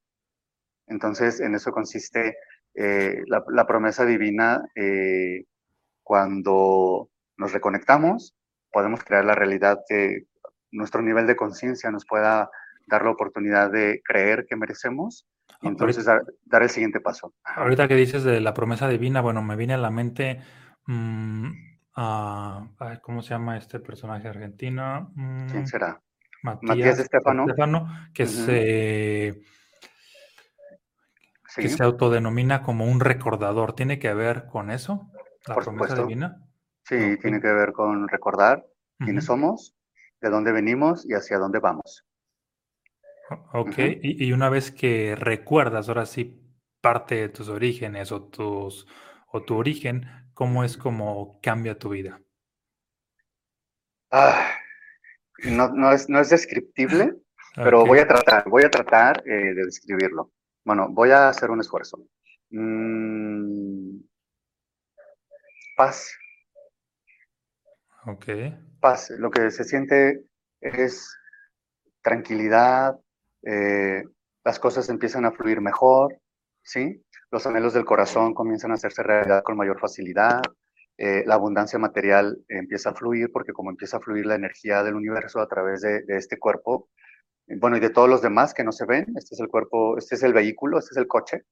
[0.87, 2.37] Entonces, en eso consiste
[2.75, 4.63] eh, la, promesa divina.
[4.77, 5.47] Eh,
[6.03, 8.37] cuando nos reconectamos,
[8.71, 10.27] podemos crear la realidad que
[10.71, 12.51] nuestro nivel de conciencia nos pueda
[12.87, 15.27] dar la oportunidad de creer que merecemos
[15.61, 17.35] y entonces dar, el siguiente paso.
[17.45, 20.41] Ahorita que dices de la promesa divina, bueno, me viene a la mente,
[20.87, 21.51] mm,
[23.03, 25.13] ¿cómo se llama este personaje argentino?
[25.15, 26.01] Mm, ¿Quién será?
[26.43, 27.47] Matías, de Estefano.
[28.13, 29.43] que, se,
[31.57, 33.75] que se autodenomina como un recordador.
[33.75, 35.09] ¿Tiene que ver con eso?
[35.47, 36.43] ¿La promesa divina?
[36.85, 38.67] Sí, tiene que ver con recordar
[38.99, 39.77] quiénes somos,
[40.21, 42.05] de dónde venimos y hacia dónde vamos.
[43.53, 46.41] Ok, y, una vez que recuerdas ahora sí
[46.81, 48.87] parte de tus orígenes o, tus,
[49.29, 52.21] o tu origen, ¿cómo es como cambia tu vida?
[54.11, 54.53] Ah,
[55.45, 57.15] no, es, no es descriptible,
[57.57, 60.33] pero voy a tratar, voy a tratar eh, de describirlo.
[60.65, 61.99] Bueno, voy a hacer un esfuerzo.
[62.51, 64.01] Mm,
[65.77, 66.13] paz.
[68.07, 68.27] Ok.
[68.81, 69.11] Paz.
[69.11, 70.25] Lo que se siente
[70.61, 71.17] es
[72.03, 72.99] tranquilidad,
[73.43, 74.05] eh,
[74.45, 76.19] las cosas empiezan a fluir mejor,
[76.63, 77.05] ¿sí?
[77.31, 80.43] Los anhelos del corazón comienzan a hacerse realidad con mayor facilidad,
[80.99, 84.95] eh, la abundancia material empieza a fluir porque como empieza a fluir la energía del
[84.95, 86.89] universo a través de, este cuerpo,
[87.61, 90.15] bueno, y de todos los demás que no se ven, este es el cuerpo, este
[90.15, 91.43] es el vehículo, este es el coche,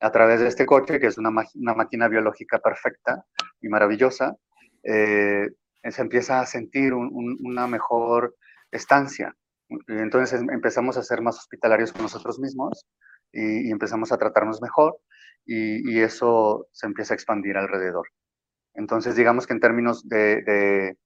[0.00, 3.24] a través de este coche, que es una, máquina biológica perfecta
[3.60, 4.36] y maravillosa,
[4.82, 5.48] eh,
[5.88, 8.36] se empieza a sentir una mejor
[8.70, 9.34] estancia,
[9.88, 12.86] entonces em, empezamos a ser más hospitalarios con nosotros mismos
[13.32, 14.98] y, empezamos a tratarnos mejor
[15.44, 18.06] y, eso se empieza a expandir alrededor.
[18.74, 20.96] Entonces digamos que en términos de,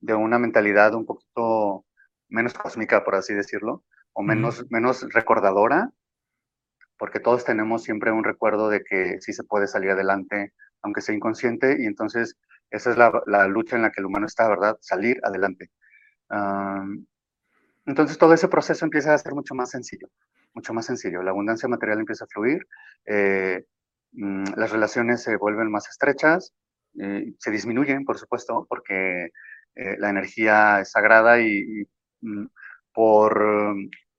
[0.00, 1.84] de, una mentalidad un poquito
[2.28, 5.90] menos cósmica, por así decirlo, o menos, menos recordadora,
[6.96, 11.14] porque todos tenemos siempre un recuerdo de que sí se puede salir adelante, aunque sea
[11.14, 12.36] inconsciente, y entonces
[12.70, 14.76] esa es la, la lucha en la que el humano está, ¿verdad?
[14.80, 15.70] Salir adelante.
[17.86, 20.08] Entonces todo ese proceso empieza a ser mucho más sencillo,
[20.54, 21.22] mucho más sencillo.
[21.22, 22.66] La abundancia material empieza a fluir,
[23.06, 23.64] eh,
[24.12, 26.54] mm, las relaciones se vuelven más estrechas,
[27.38, 29.30] se disminuyen, por supuesto, porque
[29.74, 31.86] eh, la energía es sagrada y,
[32.20, 32.46] mm,
[32.92, 33.76] por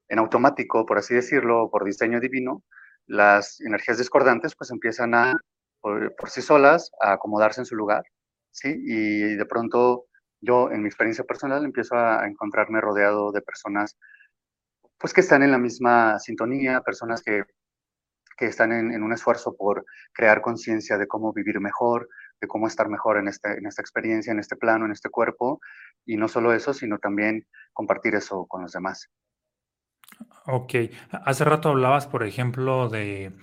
[0.10, 2.64] en automático, por así decirlo, por diseño divino,
[3.08, 5.38] las energías discordantes pues empiezan a,
[5.82, 8.04] por, por sí solas, a acomodarse en su lugar,
[8.52, 8.74] ¿sí?
[8.86, 10.06] Y de pronto
[10.42, 13.98] yo en mi experiencia personal empiezo a encontrarme rodeado de personas
[14.98, 17.44] pues que están en la misma sintonía, personas que,
[18.38, 22.08] que están en, un esfuerzo por crear conciencia de cómo vivir mejor,
[22.42, 25.62] de cómo estar mejor en, este, en esta experiencia, en este plano, en este cuerpo,
[26.06, 29.10] y no solo eso, sino también compartir eso con los demás.
[30.48, 30.74] Ok,
[31.12, 33.34] hace rato hablabas, por ejemplo, de,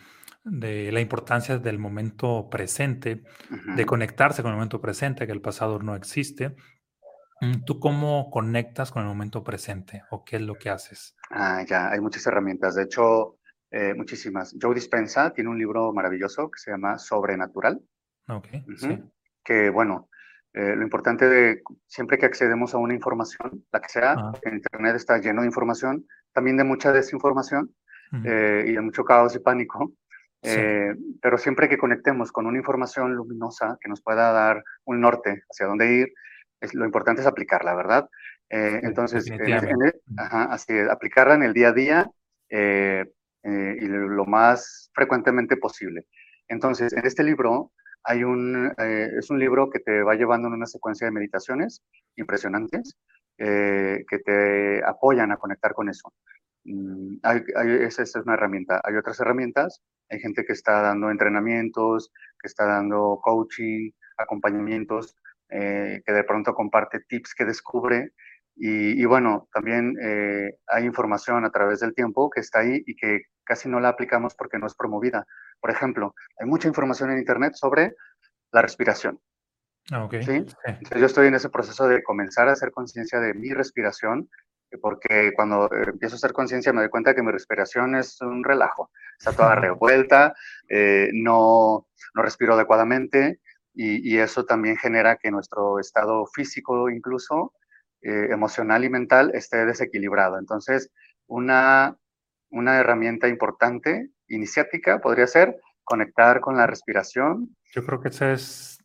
[0.45, 3.23] de la importancia del momento presente,
[3.77, 6.57] de conectarse con el momento presente, que el pasado no existe,
[7.41, 11.15] Mm, ¿Tú cómo conectas con el momento presente o qué es lo que haces?
[11.31, 13.39] Ah, ya, hay muchas herramientas, de hecho,
[13.71, 14.57] eh, muchísimas.
[14.61, 17.81] Joe Dispensa tiene un libro maravilloso que se llama Sobrenatural.
[18.29, 19.03] Ok, sí.
[19.45, 20.09] Que bueno,
[20.53, 24.97] eh, lo importante de siempre que accedemos a una información, la que sea, en Internet
[24.97, 27.75] está lleno de información, también de mucha desinformación
[28.25, 29.93] eh, y de mucho caos y pánico.
[31.21, 35.67] pero siempre que conectemos con una información luminosa que nos pueda dar un norte hacia
[35.67, 36.13] dónde ir,
[36.73, 38.09] lo importante es aplicarla, ¿verdad?
[38.51, 39.31] Eh, entonces,
[40.17, 42.11] así aplicarla en el día a día
[42.49, 43.05] eh,
[43.43, 46.07] eh, y lo más frecuentemente posible.
[46.49, 47.73] Entonces, en este libro
[48.09, 51.83] hay un, es un libro que te va llevando en una secuencia de meditaciones
[52.17, 52.97] impresionantes
[53.37, 56.13] que te apoyan a conectar con eso.
[56.65, 57.19] Mm,
[57.83, 58.81] esa, es una herramienta.
[58.83, 59.83] Hay otras herramientas.
[60.11, 65.17] Hay gente que está dando entrenamientos, que está dando coaching, acompañamientos,
[65.49, 68.13] que de pronto comparte tips que descubre
[68.61, 73.23] y, bueno, también eh, hay información a través del tiempo que está ahí y que
[73.45, 75.25] casi no la aplicamos porque no es promovida.
[75.61, 77.95] Por ejemplo, hay mucha información en Internet sobre
[78.53, 79.21] la respiración.
[79.91, 80.45] Ah, ¿sí?
[80.97, 84.29] yo estoy en ese proceso de comenzar a hacer conciencia de mi respiración,
[84.83, 88.45] porque cuando eh, empiezo a hacer conciencia me doy cuenta que mi respiración es un
[88.45, 90.35] relajo, está toda revuelta,
[90.69, 93.41] eh, no, no respiro adecuadamente
[93.75, 97.55] y, y, eso también genera que nuestro estado físico incluso
[98.01, 100.39] eh, emocional y mental esté desequilibrado.
[100.39, 100.91] Entonces,
[101.27, 101.97] una,
[102.51, 107.57] una herramienta importante, iniciática, podría ser conectar con la respiración.
[107.73, 108.85] Yo creo que esa es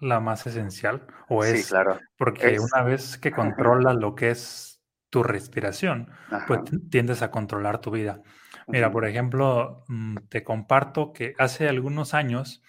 [0.00, 1.98] la más esencial, o es, sí, claro.
[2.16, 6.10] porque una vez que controlas lo que es tu respiración,
[6.46, 8.22] pues tiendes a controlar tu vida.
[8.66, 12.62] Mira, por ejemplo, mm, te comparto que hace algunos años,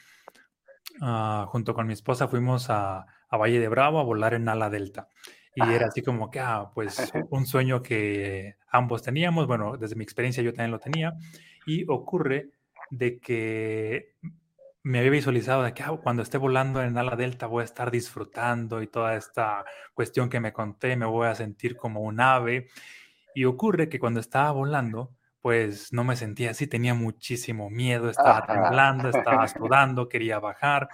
[1.01, 4.69] ah, junto con mi esposa, fuimos a, a Valle de Bravo a volar en ala
[4.69, 5.09] delta.
[5.55, 10.03] Y era así como que, ah, pues un sueño que ambos teníamos, bueno, desde mi
[10.03, 11.13] experiencia yo también lo tenía,
[11.65, 12.51] y ocurre
[12.89, 14.15] de que
[14.83, 17.91] me había visualizado de que ah, cuando esté volando en ala delta voy a estar
[17.91, 22.67] disfrutando y toda esta cuestión que me conté, me voy a sentir como un ave.
[23.35, 28.45] Y ocurre que cuando estaba volando, pues no me sentía así, tenía muchísimo miedo, estaba
[28.45, 30.89] temblando, estaba sudando, quería bajar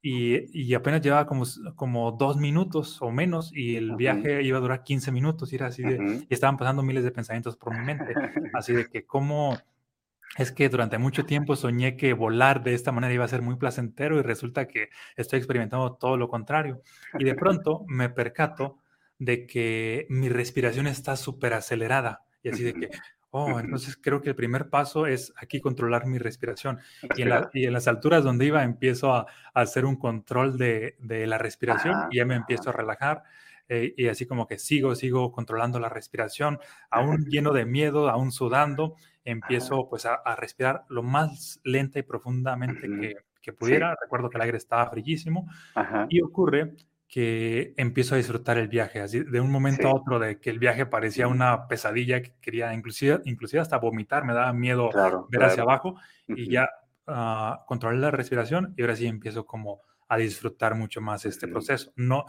[0.00, 1.44] y, apenas llevaba como,
[1.76, 5.66] como dos minutos o menos y el viaje iba a durar 15 minutos y era
[5.66, 8.14] así de, y estaban pasando miles de pensamientos por mi mente,
[8.52, 9.56] así de que cómo
[10.38, 13.56] es que durante mucho tiempo soñé que volar de esta manera iba a ser muy
[13.56, 16.80] placentero y resulta que estoy experimentando todo lo contrario.
[17.18, 18.78] Y de pronto me percato
[19.18, 22.90] de que mi respiración está súper acelerada y así de que,
[23.34, 26.80] Oh, entonces creo que el primer paso es aquí controlar mi respiración.
[27.16, 32.18] Y en, las alturas donde iba empiezo a, hacer un control de, la respiración y
[32.18, 33.22] ya me empiezo a relajar.
[33.70, 36.58] Eh, y así como que sigo, sigo controlando la respiración,
[36.90, 43.16] aún lleno de miedo, aún sudando, empiezo pues a, respirar lo más lenta y profundamente
[43.40, 43.96] que, pudiera.
[43.98, 45.48] Recuerdo que el aire estaba frillísimo
[46.10, 46.74] y ocurre
[47.12, 50.58] que empiezo a disfrutar el viaje, así de un momento a otro, de que el
[50.58, 54.88] viaje parecía una pesadilla que quería inclusive, inclusive hasta vomitar, me daba miedo
[55.28, 55.96] ver hacia abajo
[56.26, 56.70] y ya
[57.06, 61.92] uh, controlé la respiración y ahora sí empiezo como a disfrutar mucho más este proceso.
[61.96, 62.24] No,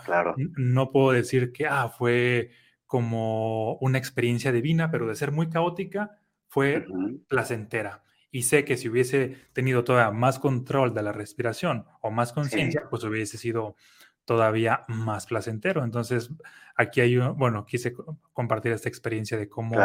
[0.58, 2.52] no puedo decir que ah, fue
[2.86, 6.20] como una experiencia divina, pero de ser muy caótica
[6.50, 6.86] fue
[7.30, 8.04] placentera.
[8.32, 12.84] Y sé que si hubiese tenido todavía más control de la respiración o más conciencia,
[12.90, 13.78] pues hubiese sido
[14.26, 15.84] todavía más placentero.
[15.84, 16.30] Entonces,
[16.76, 17.94] aquí hay, bueno, quise
[18.34, 19.76] compartir esta experiencia de cómo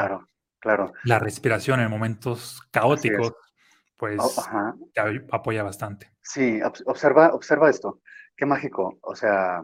[0.60, 3.34] claro, la respiración en momentos caóticos,
[3.96, 4.20] pues
[4.92, 5.00] te
[5.32, 6.12] apoya bastante.
[6.22, 8.00] Sí, observa, observa esto.
[8.36, 8.98] Qué mágico.
[9.02, 9.62] O sea,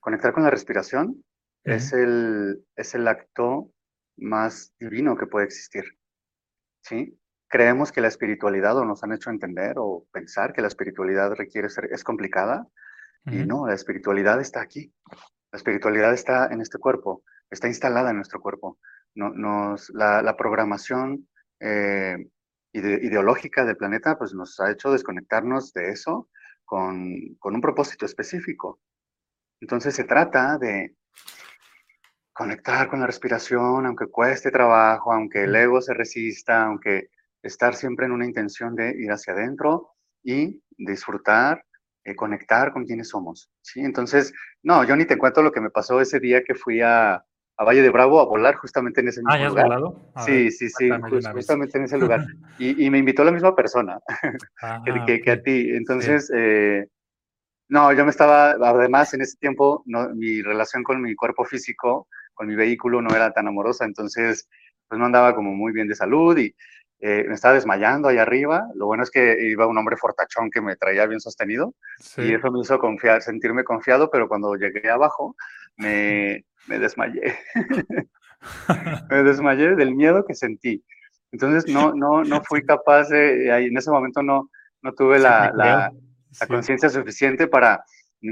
[0.00, 1.24] conectar con la respiración
[1.64, 3.70] es, el, es el acto
[4.16, 5.84] más divino que puede existir.
[6.82, 7.18] ¿Sí?
[7.48, 11.68] Creemos que la espiritualidad, o nos han hecho entender o pensar que la espiritualidad requiere
[11.68, 12.66] ser, es complicada,
[13.26, 14.92] y no, la espiritualidad está aquí.
[15.52, 18.78] La espiritualidad está en este cuerpo, está instalada en nuestro cuerpo.
[19.14, 21.28] No, nos, la, programación
[21.60, 22.16] eh,
[22.72, 26.28] ideológica del planeta pues nos ha hecho desconectarnos de eso
[26.64, 28.80] con, con un propósito específico.
[29.60, 30.96] Entonces se trata de
[32.32, 37.10] conectar con la respiración, aunque cueste trabajo, aunque el ego se resista, aunque
[37.42, 39.90] estar siempre en una intención de ir hacia adentro
[40.22, 41.64] y disfrutar
[42.04, 43.80] eh, conectar con quienes somos, ¿sí?
[43.80, 47.14] Entonces, no, yo ni te cuento lo que me pasó ese día que fui a,
[47.14, 49.80] a Valle de Bravo a volar justamente en ese ah, mismo lugar.
[50.24, 50.90] sí, sí, sí,
[51.34, 52.24] justamente en ese lugar.
[52.58, 53.98] Y, y, me invitó la misma persona
[54.62, 55.70] ah, que, que, a ti.
[55.70, 56.86] Entonces, eh,
[57.68, 62.08] no, yo me estaba, además en ese tiempo, no, mi relación con mi cuerpo físico,
[62.34, 64.48] con mi vehículo no era tan amorosa, entonces,
[64.88, 66.54] pues no andaba como muy bien de salud y
[67.04, 68.68] eh, me estaba desmayando ahí arriba.
[68.76, 71.74] Lo bueno es que iba un hombre fortachón que me traía bien sostenido
[72.16, 75.34] y eso me hizo confiar, sentirme confiado, pero cuando llegué abajo
[75.76, 77.36] me, me desmayé.
[79.10, 80.84] me desmayé del miedo que sentí.
[81.32, 84.48] Entonces no, no, no fui capaz de, en ese momento no,
[84.80, 85.92] no tuve la, la,
[86.46, 87.84] conciencia suficiente para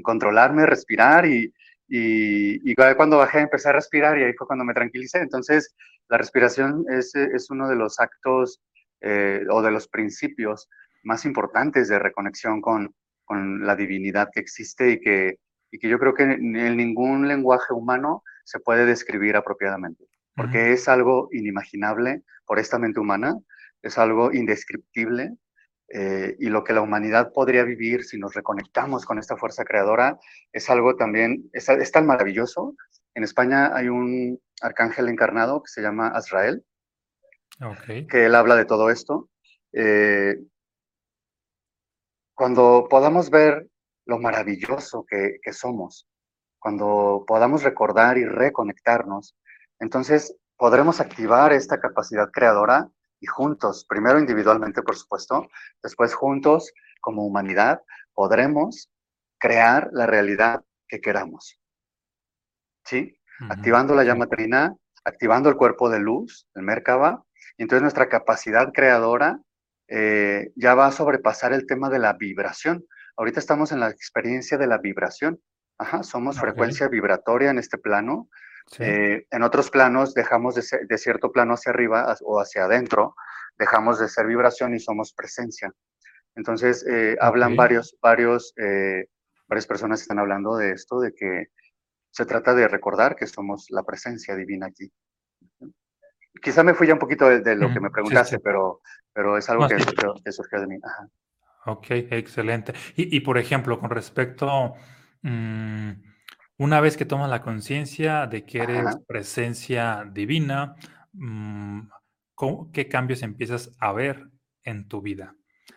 [0.04, 1.52] controlarme, respirar y,
[1.93, 5.18] Y, y, cuando bajé empecé a respirar y ahí fue cuando me tranquilicé.
[5.18, 5.74] Entonces,
[6.09, 8.62] la respiración es, es uno de los actos
[9.01, 10.68] eh, o de los principios
[11.03, 15.38] más importantes de reconexión con, con la divinidad que existe y que,
[15.70, 20.88] y que yo creo que en, ningún lenguaje humano se puede describir apropiadamente, porque es
[20.88, 23.34] algo inimaginable por esta mente humana,
[23.82, 25.36] es algo indescriptible,
[25.93, 30.20] eh, y lo que la humanidad podría vivir si nos reconectamos con esta fuerza creadora
[30.53, 32.76] es algo también, es, es, tan maravilloso.
[33.14, 36.64] En España hay un arcángel encarnado que se llama Azrael,
[38.09, 39.28] que él habla de todo esto.
[39.72, 40.36] Eh,
[42.34, 43.68] cuando podamos ver
[44.07, 46.07] lo maravilloso que, que somos,
[46.61, 49.34] cuando podamos recordar y reconectarnos,
[49.80, 52.88] entonces podremos activar esta capacidad creadora
[53.20, 55.48] y juntos, primero individualmente, por supuesto,
[55.82, 57.82] después juntos como humanidad,
[58.14, 58.90] podremos
[59.38, 61.58] crear la realidad que queramos.
[62.84, 63.16] ¿Sí?
[63.48, 67.24] Activando la llama trina, activando el cuerpo de luz, el Merkaba,
[67.56, 69.40] y entonces nuestra capacidad creadora
[69.88, 72.84] eh, ya va a sobrepasar el tema de la vibración.
[73.16, 75.40] Ahorita estamos en la experiencia de la vibración.
[75.78, 78.28] Ajá, somos frecuencia vibratoria en este plano
[78.78, 83.16] eh, en otros planos dejamos de, cierto plano hacia arriba o hacia adentro,
[83.58, 85.72] dejamos de ser vibración y somos presencia.
[86.36, 89.06] Entonces, eh, hablan varios, varios, eh,
[89.48, 91.46] varias personas están hablando de esto, de que
[92.10, 94.90] se trata de recordar que somos la presencia divina aquí.
[96.40, 99.66] Quizá me fui ya un poquito de, lo que me preguntaste, Pero, pero es algo
[99.66, 100.78] que, surgió, de mí.
[101.66, 102.72] Ok, excelente.
[102.94, 104.74] Y, por ejemplo, con respecto...
[105.22, 106.09] Mm,
[106.61, 110.76] una vez que tomas la conciencia de que eres presencia divina,
[111.14, 111.88] mm,
[112.70, 114.28] ¿qué cambios empiezas a ver
[114.64, 115.34] en tu vida?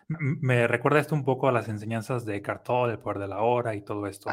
[0.10, 3.76] Me recuerda esto un poco a las enseñanzas de Cartol, el poder de la hora
[3.76, 4.30] y todo esto.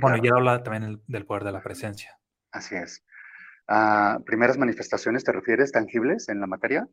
[0.00, 2.16] bueno, y habla también del poder de la presencia.
[2.52, 3.04] Así es.
[3.66, 6.88] Ah, ¿Primeras manifestaciones te refieres tangibles en la materia?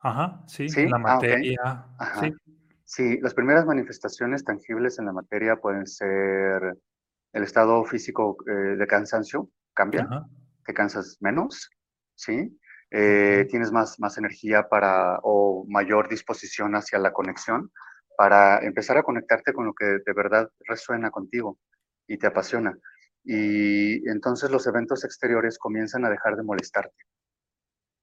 [0.00, 1.86] Ajá, sí, en la ah, materia.
[2.18, 2.34] sí.
[2.82, 6.76] sí, las primeras manifestaciones tangibles en la materia pueden ser
[7.32, 10.08] el estado físico eh, de cansancio cambia,
[10.64, 11.70] te cansas menos,
[12.14, 12.58] ¿sí?
[12.90, 17.72] Eh, tienes más, más energía para o mayor disposición hacia la conexión
[18.18, 21.58] para empezar a conectarte con lo que de verdad resuena contigo
[22.06, 22.76] y te apasiona.
[23.24, 27.04] Y entonces los eventos exteriores comienzan a dejar de molestarte,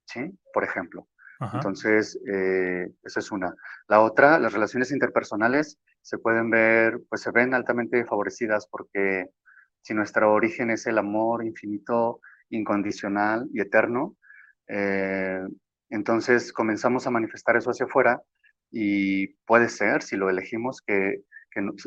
[0.06, 0.40] ¿sí?
[0.54, 1.08] Por ejemplo.
[1.54, 3.56] Entonces, eh, esa es una.
[3.88, 9.28] La otra, las relaciones interpersonales se pueden ver, pues se ven altamente favorecidas porque
[9.82, 14.18] si nuestro origen es el amor infinito, incondicional y eterno,
[14.68, 15.42] eh,
[15.90, 18.22] entonces comenzamos a manifestar eso hacia afuera
[18.72, 21.24] y puede ser, si lo elegimos, que,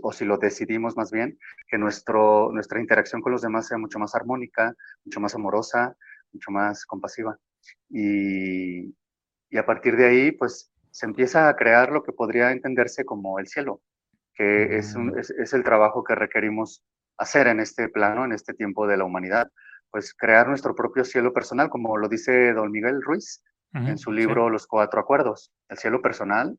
[0.02, 1.38] o si lo decidimos más bien,
[1.68, 5.96] que nuestro, nuestra interacción con los demás sea mucho más armónica, mucho más amorosa,
[6.32, 7.38] mucho más compasiva.
[7.88, 8.94] Y,
[9.50, 13.38] y a partir de ahí, pues se empieza a crear lo que podría entenderse como
[13.38, 13.80] el cielo,
[14.35, 16.85] que es, un, es, el trabajo que requerimos
[17.18, 19.49] hacer en este plano, en este tiempo de la humanidad,
[19.91, 23.43] pues crear nuestro propio cielo personal, como lo dice don Miguel Ruiz
[23.74, 25.51] en su libro Los Cuatro Acuerdos.
[25.68, 26.59] El cielo personal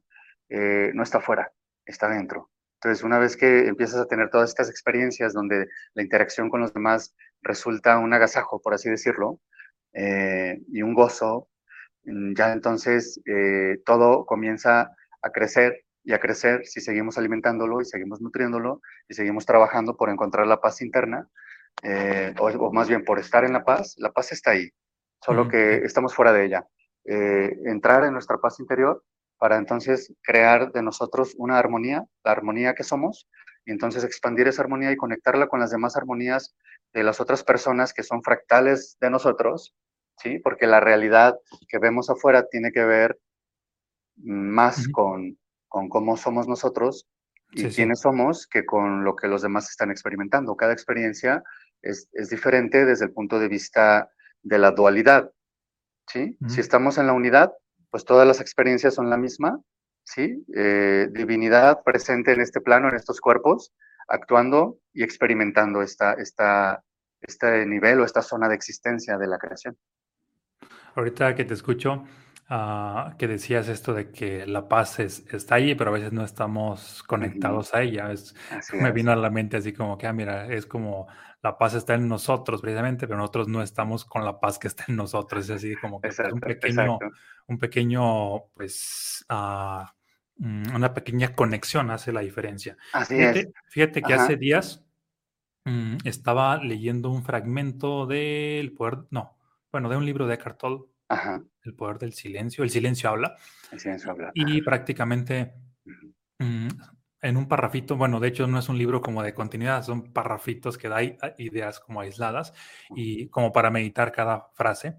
[0.49, 1.51] eh, no está fuera,
[1.85, 2.49] está dentro.
[2.81, 6.73] Entonces, una vez que empiezas a tener todas estas experiencias donde la interacción con los
[6.73, 9.39] demás resulta un agasajo, por así decirlo,
[9.93, 11.49] eh, y un gozo,
[12.05, 17.85] Mm, ya entonces eh, todo comienza a crecer y a crecer si seguimos alimentándolo y
[17.85, 21.27] seguimos nutriéndolo y seguimos trabajando por encontrar la paz interna,
[21.81, 24.69] eh, o, más bien por estar en la paz, la paz está ahí,
[25.21, 26.67] solo que estamos fuera de ella.
[27.05, 29.03] Eh, entrar en nuestra paz interior
[29.37, 33.27] para entonces crear de nosotros una armonía, la armonía que somos,
[33.65, 36.55] y entonces expandir esa armonía y conectarla con las demás armonías
[36.93, 39.73] de las otras personas que son fractales de nosotros
[40.17, 40.39] ¿sí?
[40.39, 43.19] Porque la realidad que vemos afuera tiene que ver
[44.17, 45.37] más con,
[45.73, 47.07] con cómo somos nosotros
[47.51, 50.55] y quiénes somos que con lo que los demás están experimentando.
[50.55, 51.41] Cada experiencia
[51.81, 54.11] es, es diferente desde el punto de vista
[54.43, 55.31] de la dualidad,
[56.07, 56.37] ¿sí?
[56.47, 57.53] Si estamos en la unidad,
[57.89, 59.59] pues todas las experiencias son la misma,
[60.03, 60.45] ¿sí?
[60.55, 63.73] Eh, divinidad presente en este plano, en estos cuerpos,
[64.07, 66.83] actuando y experimentando esta, esta,
[67.19, 69.75] este nivel o esta zona de existencia de la creación.
[70.93, 72.05] Ahorita que te escucho,
[72.49, 77.03] ah, que decías esto de que la paz está allí, pero a veces no estamos
[77.03, 78.11] conectados a ella.
[78.11, 78.35] Es,
[78.73, 81.07] me vino a la mente así como que, ah, mira, es como
[81.41, 84.85] la paz está en nosotros precisamente, pero nosotros no estamos con la paz que está
[84.87, 85.45] en nosotros.
[85.45, 86.99] Es así como que un pequeño,
[87.47, 92.77] un pequeño, pues, mm, una pequeña conexión hace la diferencia.
[92.93, 93.47] Así fíjate, es.
[93.67, 94.83] Fíjate que hace días
[95.65, 99.37] Mm, estaba leyendo un fragmento del poder, no,
[99.71, 100.83] bueno, de un libro de Eckhart Tolle,
[101.13, 101.43] Ajá.
[101.63, 103.37] El poder del silencio, El silencio habla.
[103.71, 104.31] El silencio habla.
[104.33, 105.53] Y prácticamente
[106.39, 106.67] mm,
[107.21, 110.77] en un parrafito, bueno, de hecho no es un libro como de continuidad, son parrafitos
[110.77, 111.01] que da
[111.37, 112.53] ideas como aisladas
[112.95, 114.97] y como para meditar cada frase.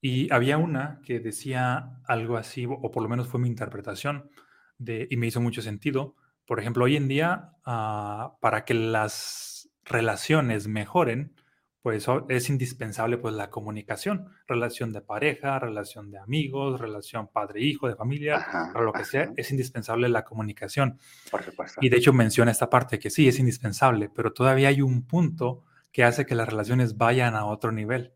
[0.00, 4.30] Y había una que decía algo así, o por lo menos fue mi interpretación,
[4.78, 6.16] de, y me hizo mucho sentido.
[6.44, 11.34] Por ejemplo, hoy en día, ah, para que las relaciones mejoren,
[11.82, 17.94] pues es indispensable pues la comunicación, relación de pareja, relación de amigos, relación padre-hijo, de
[17.94, 20.98] familia, para lo que sea, es indispensable la comunicación.
[21.30, 21.80] Por supuesto.
[21.82, 25.64] Y de hecho menciona esta parte que sí, es indispensable, pero todavía hay un punto
[25.92, 28.12] que hace que las relaciones vayan a otro nivel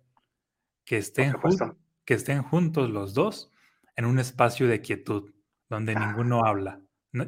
[0.85, 1.35] que estén,
[2.05, 3.53] que estén juntos los dos
[3.97, 5.33] en un espacio de quietud,
[5.69, 6.81] donde ninguno habla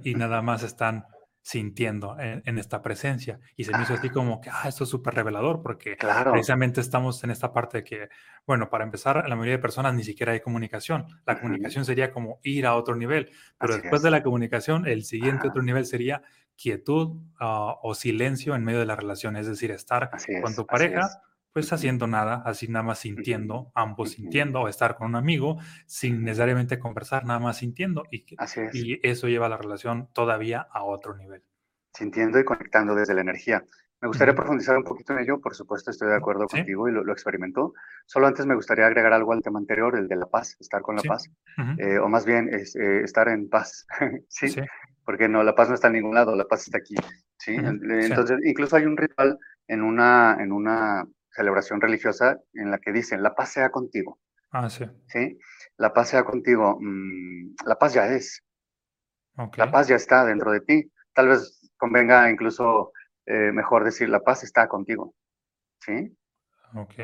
[0.03, 1.07] y nada más están
[1.45, 3.39] sintiendo en, esta presencia.
[3.55, 5.95] Y se me hizo así como que, ah, esto es súper revelador, porque
[6.31, 8.09] precisamente estamos en esta parte de que,
[8.47, 11.07] bueno, para empezar, la mayoría de personas ni siquiera hay comunicación.
[11.27, 15.49] La comunicación sería como ir a otro nivel, pero después de la comunicación, el siguiente
[15.49, 16.23] otro nivel sería
[16.57, 20.11] quietud ah, o silencio en medio de la relación, es decir, estar
[20.43, 21.11] con tu pareja
[21.55, 26.25] pues haciendo nada, así nada más sintiendo, ambos sintiendo, o estar con un amigo sin
[26.25, 28.03] necesariamente conversar, nada más sintiendo.
[28.11, 28.27] Y,
[28.73, 31.45] y eso lleva la relación todavía a otro nivel.
[31.93, 33.65] Sintiendo y conectando desde la energía.
[34.01, 37.11] Me gustaría profundizar un poquito en ello, por supuesto estoy de acuerdo contigo y lo,
[37.13, 37.73] experimentó.
[38.05, 40.97] Solo antes me gustaría agregar algo al tema anterior, el de la paz, estar con
[40.97, 41.31] la paz,
[41.79, 43.87] eh, o más bien es, eh, estar en paz,
[44.29, 44.57] ¿sí?
[45.05, 46.97] Porque no, la paz no está en ningún lado, la paz está aquí,
[47.39, 47.55] ¿sí?
[47.55, 49.39] Entonces, incluso hay un ritual
[49.69, 54.19] en una, en una celebración religiosa en la que dicen, la paz sea contigo.
[54.51, 54.85] Ah, sí.
[55.09, 55.39] ¿Sí?
[55.77, 56.79] La paz sea contigo.
[56.81, 58.43] Mm, la paz ya es.
[59.57, 60.93] La paz ya está dentro de ti.
[61.13, 62.93] Tal vez convenga incluso
[63.27, 65.15] eh, mejor decir, la paz está contigo.
[65.81, 66.17] ¿Sí?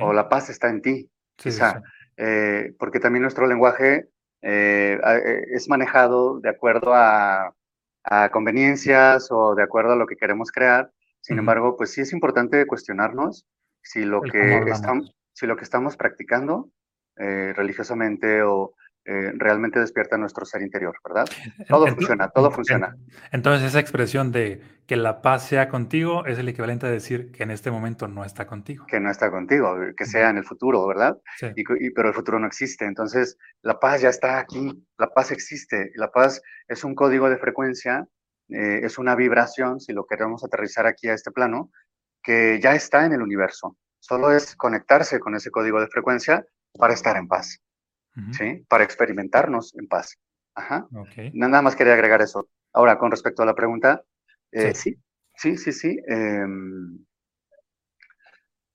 [0.00, 1.10] O la paz está en ti.
[1.34, 1.82] quizá.
[2.16, 4.08] Eh, porque también nuestro lenguaje
[4.42, 4.98] eh,
[5.52, 7.52] es manejado de acuerdo a,
[8.32, 10.90] conveniencias o de acuerdo a lo que queremos crear.
[11.20, 13.46] Sin embargo, pues sí es importante cuestionarnos
[13.82, 16.70] si lo, que, estamos, si lo que estamos practicando
[17.16, 18.74] eh, religiosamente o
[19.06, 21.24] eh, realmente despierta nuestro ser interior, ¿verdad?
[21.68, 22.96] Todo funciona, todo funciona.
[23.32, 27.42] Entonces esa expresión de que la paz sea contigo es el equivalente a decir que
[27.42, 28.84] en este momento no está contigo.
[28.86, 31.16] Que no está contigo, que sea en el futuro, ¿verdad?
[31.38, 31.46] Sí.
[31.56, 32.84] Y, pero el futuro no existe.
[32.84, 35.92] Entonces la paz ya está aquí, la paz existe.
[35.94, 38.06] La paz es un código de frecuencia,
[38.50, 41.70] eh, es una vibración, si lo queremos aterrizar aquí a este plano,
[42.22, 43.76] que ya está en el universo.
[43.98, 46.44] Solo es conectarse con ese código de frecuencia
[46.78, 47.60] para estar en paz,
[48.32, 48.64] ¿sí?
[48.68, 50.18] Para experimentarnos en paz.
[50.54, 50.88] Ajá.
[51.32, 52.48] Nada más quería agregar eso.
[52.72, 54.02] Ahora, con respecto a la pregunta,
[54.52, 54.96] eh, sí.
[55.36, 57.04] sí, sí, sí, em,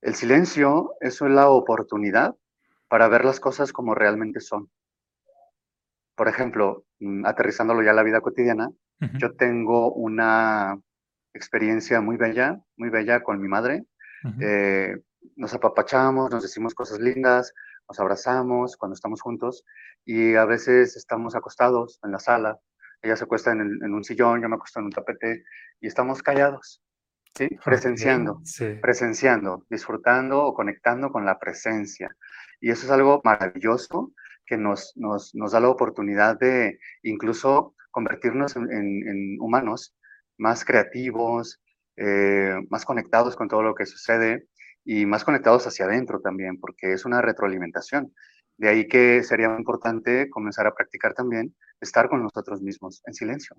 [0.02, 2.34] el silencio es la oportunidad
[2.88, 4.70] para ver las cosas como realmente son.
[6.14, 8.70] Por ejemplo, mm, aterrizándolo ya a la vida cotidiana,
[9.18, 10.80] yo tengo una
[11.36, 13.84] experiencia muy bella, muy bella con mi madre.
[14.40, 14.96] Eh,
[15.36, 17.52] nos apapachamos, nos decimos cosas lindas,
[17.88, 19.64] nos abrazamos cuando estamos juntos
[20.04, 22.58] y a veces estamos acostados en la sala.
[23.02, 25.44] Ella se acuesta en, un sillón, yo me acuesto en un tapete
[25.80, 26.82] y estamos callados,
[27.34, 27.48] ¿sí?
[27.64, 28.40] presenciando,
[28.80, 32.16] presenciando, disfrutando o conectando con la presencia.
[32.60, 34.12] Y eso es algo maravilloso
[34.46, 39.94] que nos, nos, nos da la oportunidad de incluso convertirnos en humanos
[40.38, 41.60] más creativos,
[41.96, 44.46] eh, más conectados con todo lo que sucede
[44.84, 48.12] y más conectados hacia adentro también, porque es una retroalimentación.
[48.56, 53.56] De ahí que sería importante comenzar a practicar también estar con nosotros mismos en silencio.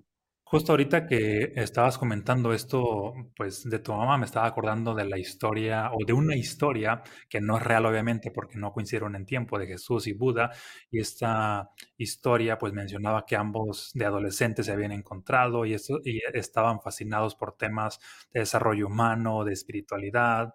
[0.50, 5.18] Justo ahorita que estabas comentando esto, pues de tu mamá, me estaba acordando de la
[5.18, 9.58] historia o de una historia que no es real obviamente porque no coincidieron en tiempo
[9.58, 10.50] de Jesús y Buda
[10.90, 11.68] y esta
[11.98, 17.34] historia pues mencionaba que ambos de adolescentes se habían encontrado y, esto, y estaban fascinados
[17.34, 18.00] por temas
[18.32, 20.54] de desarrollo humano, de espiritualidad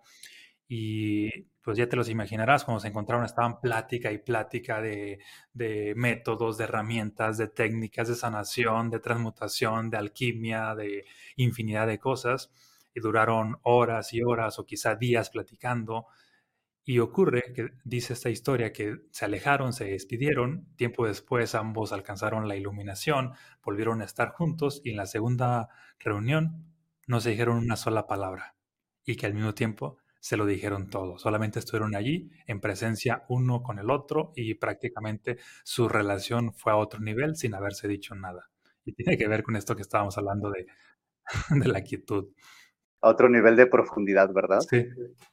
[0.68, 1.30] y
[1.64, 5.20] pues ya te los imaginarás, cuando se encontraron estaban plática y plática de,
[5.96, 11.06] métodos, de herramientas, de técnicas de sanación, de transmutación, de alquimia, de
[11.38, 12.52] infinidad de cosas,
[12.94, 16.08] y duraron horas y horas o quizá días platicando.
[16.86, 22.50] Y ocurre que dice esta historia que se alejaron, se despidieron, tiempo después ambos alcanzaron
[22.50, 23.34] la iluminación,
[23.64, 26.66] volvieron a estar juntos y en la segunda reunión
[27.08, 28.56] no se dijeron una sola palabra
[29.06, 31.18] y que al mismo tiempo se lo dijeron todo.
[31.18, 36.78] Solamente estuvieron allí en presencia uno con el otro y prácticamente su relación fue a
[36.78, 38.50] otro nivel sin haberse dicho nada.
[38.86, 40.66] Y tiene que ver con esto que estábamos hablando de,
[41.50, 42.30] de la quietud.
[43.02, 44.62] a otro nivel de profundidad, ¿verdad?
[44.62, 44.88] Sí.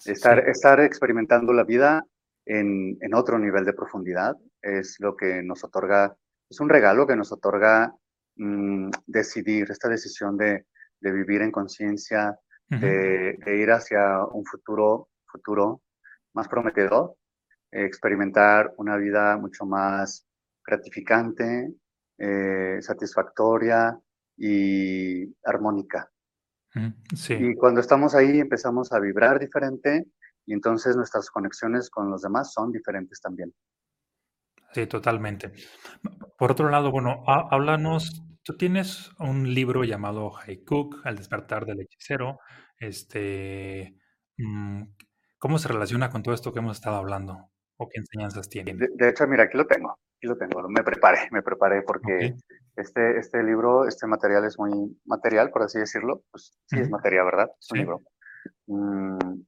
[0.07, 2.05] Estar, estar experimentando la vida
[2.45, 6.17] en, en, otro nivel de profundidad es lo que nos otorga,
[6.51, 7.95] es un regalo que nos otorga
[8.35, 10.67] mmm, decidir, esta decisión de,
[11.01, 12.37] de vivir en conciencia,
[12.71, 12.81] uh -huh.
[12.81, 15.83] de, de, ir hacia un futuro, futuro
[16.35, 17.17] más prometedor,
[17.71, 20.27] experimentar una vida mucho más
[20.65, 21.73] gratificante,
[22.19, 23.99] eh, satisfactoria
[24.37, 26.11] y armónica.
[27.15, 27.35] Sí.
[27.35, 30.07] Y cuando estamos ahí empezamos a vibrar diferente
[30.47, 33.53] y entonces nuestras conexiones con los demás son diferentes también.
[34.73, 35.53] Sí, totalmente.
[36.39, 42.39] Por otro lado, bueno, háblanos, tú tienes un libro llamado Haikuk, Al despertar del hechicero.
[42.79, 43.97] Este,
[44.39, 44.83] mm,
[45.39, 47.51] ¿cómo se relaciona con todo esto que hemos estado hablando?
[47.77, 48.75] ¿O qué enseñanzas tiene?
[48.75, 52.15] De, de hecho, mira, aquí lo tengo, aquí lo tengo, me preparé, me preparé porque
[52.15, 52.35] okay.
[52.77, 56.83] este, este libro, este material es muy material, por así decirlo, pues sí uh -huh.
[56.83, 57.49] es materia, ¿verdad?
[57.59, 57.79] Es un Sí.
[57.79, 58.01] libro.
[58.67, 59.43] Mm,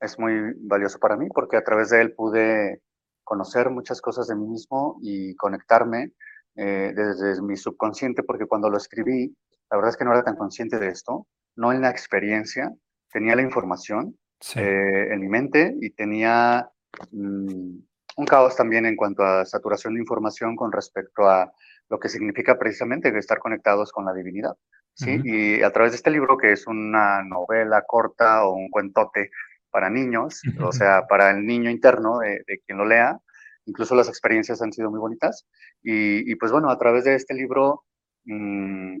[0.00, 0.32] es muy
[0.62, 2.80] valioso para mí porque a través de él pude
[3.24, 6.12] conocer muchas cosas de mí mismo y conectarme
[6.56, 9.34] eh, desde mi subconsciente, porque cuando lo escribí,
[9.70, 11.26] la verdad es que no era tan consciente de esto,
[11.56, 12.72] no en la experiencia,
[13.12, 14.58] tenía la información Sí.
[14.58, 16.70] eh, en mi mente y tenía
[17.12, 17.78] mm,
[18.16, 21.52] un caos también en cuanto a saturación de información con respecto a
[21.90, 24.56] lo que significa precisamente estar conectados con la divinidad.
[24.94, 25.18] ¿sí?
[25.18, 25.26] Ujú.
[25.26, 29.30] Y a través de este libro, que es una novela corta o un cuentote
[29.70, 33.20] para niños, o sea, para el niño interno de, de quien lo lea,
[33.66, 35.46] incluso las experiencias han sido muy bonitas.
[35.82, 37.84] Y, y pues bueno, a través de este libro,
[38.24, 38.96] mmm,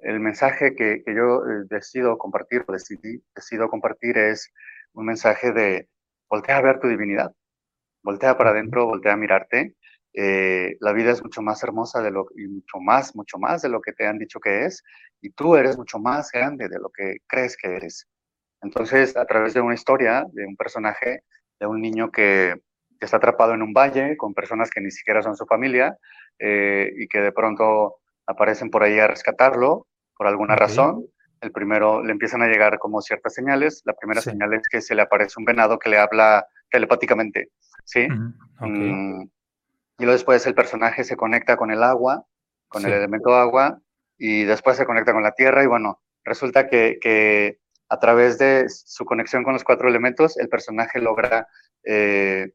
[0.00, 4.52] el mensaje que, que yo eh, decido compartir, o decidí, decido compartir es
[4.92, 5.88] un mensaje de
[6.28, 7.32] voltea a ver tu divinidad,
[8.02, 9.74] voltea para adentro, voltea a mirarte.
[10.12, 13.68] Eh, la vida es mucho más hermosa de lo y mucho más, mucho más de
[13.68, 14.82] lo que te han dicho que es,
[15.20, 18.08] y tú eres mucho más grande de lo que crees que eres.
[18.62, 21.22] Entonces, a través de una historia, de un personaje,
[21.60, 22.60] de un niño que,
[23.00, 25.96] que está atrapado en un valle con personas que ni siquiera son su familia
[26.38, 27.96] eh, y que de pronto
[28.26, 29.86] aparecen por ahí a rescatarlo
[30.16, 30.66] por alguna Okay.
[30.66, 31.06] razón.
[31.40, 33.80] El primero le empiezan a llegar como ciertas señales.
[33.86, 34.30] La primera Sí.
[34.30, 37.48] señal es que se le aparece un venado que le habla telepáticamente,
[37.84, 38.06] ¿sí?
[38.06, 38.34] Ujú.
[38.60, 38.68] Ok.
[38.68, 42.26] Mm, y luego después el personaje se conecta con el agua,
[42.68, 42.96] con el Sí.
[42.98, 43.80] elemento agua,
[44.18, 48.66] y después se conecta con la tierra, y bueno, resulta que, que a través de
[48.68, 51.48] su conexión con los cuatro elementos, el personaje logra
[51.84, 52.52] eh,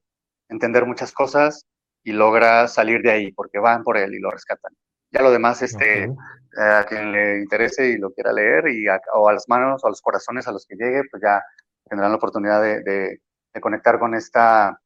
[0.50, 1.66] entender muchas cosas
[2.04, 4.74] y logra salir de ahí, porque van por él y lo rescatan.
[5.12, 6.10] Ya lo demás, este, eh,
[6.58, 9.88] a quien le interese y lo quiera leer, y a, o a las manos o
[9.88, 11.42] a los corazones a los que llegue, pues ya
[11.88, 13.22] tendrán la oportunidad de, de,
[13.54, 14.80] de conectar con, esta,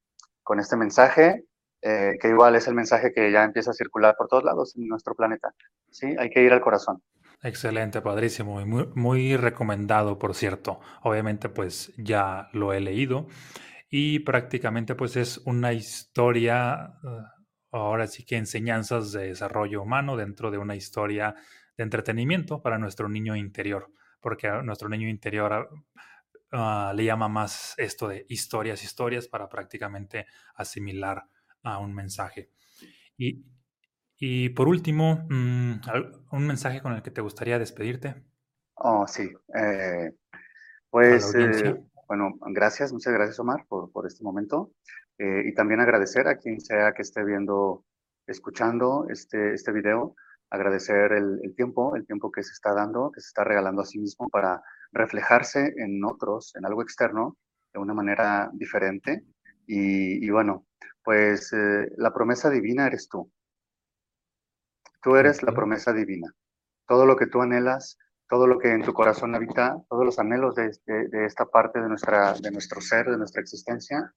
[0.43, 1.45] con este mensaje,
[1.81, 4.87] eh, que igual es el mensaje que ya empieza a circular por todos lados en
[4.87, 5.53] nuestro planeta.
[5.89, 6.15] ¿sí?
[6.19, 7.01] Hay que ir al corazón.
[7.41, 10.81] Excelente, padrísimo y muy, muy recomendado, por cierto.
[11.03, 13.27] Obviamente, pues ya lo he leído
[13.89, 17.23] y prácticamente pues es una historia, uh,
[17.71, 21.35] ahora sí que enseñanzas de desarrollo humano dentro de una historia
[21.75, 25.69] de entretenimiento para nuestro niño interior, porque a nuestro niño interior
[26.51, 31.23] uh, le llama más esto de historias, historias para prácticamente asimilar
[31.63, 32.51] a un mensaje.
[33.17, 33.43] Y,
[34.17, 35.79] y por último, um,
[36.31, 38.23] un mensaje con el que te gustaría despedirte.
[38.75, 39.29] Oh, sí.
[39.55, 40.11] Eh,
[40.89, 41.75] pues, eh,
[42.09, 44.71] bueno, gracias, muchas gracias Omar por, por este momento.
[45.19, 47.85] Eh, y también agradecer a quien sea que esté viendo,
[48.25, 50.15] escuchando este, este video,
[50.49, 53.85] agradecer el, el, tiempo, el tiempo que se está dando, que se está regalando a
[53.85, 54.59] sí mismo para
[54.91, 57.37] reflejarse en otros, en algo externo,
[57.71, 59.23] de una manera diferente.
[59.67, 60.65] Y, y bueno,
[61.03, 63.31] pues eh, la promesa divina eres tú.
[65.03, 66.33] Tú eres la promesa divina.
[66.87, 67.99] Todo lo que tú anhelas,
[68.29, 71.89] todo lo que en tu corazón habita, todos los anhelos de, de esta parte de,
[71.89, 74.13] nuestra, de nuestro ser, de nuestra existencia,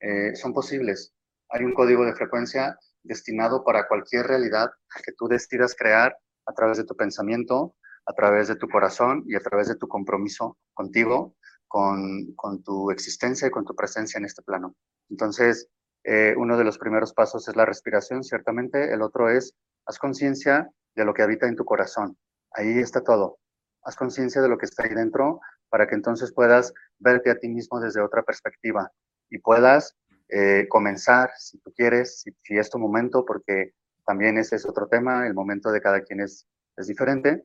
[0.00, 1.14] eh, son posibles.
[1.48, 4.70] Hay un código de frecuencia destinado para cualquier realidad
[5.04, 9.36] que tú decidas crear a través de tu pensamiento, a través de tu corazón y
[9.36, 11.36] a través de tu compromiso contigo,
[11.68, 14.74] con, con tu existencia y con tu presencia en este plano.
[15.08, 15.68] Entonces,
[16.04, 18.92] eh, uno de los primeros pasos es la respiración, ciertamente.
[18.92, 19.54] El otro es,
[19.86, 22.18] haz conciencia de lo que habita en tu corazón.
[22.54, 23.38] Ahí está todo.
[23.84, 27.48] Haz conciencia de lo que está ahí dentro para que entonces puedas verte a ti
[27.48, 28.90] mismo desde otra perspectiva
[29.30, 29.96] y puedas
[30.28, 33.72] eh, comenzar, si tú quieres, si, si, es tu momento, porque
[34.06, 37.44] también ese es otro tema, el momento de cada quien es, es diferente,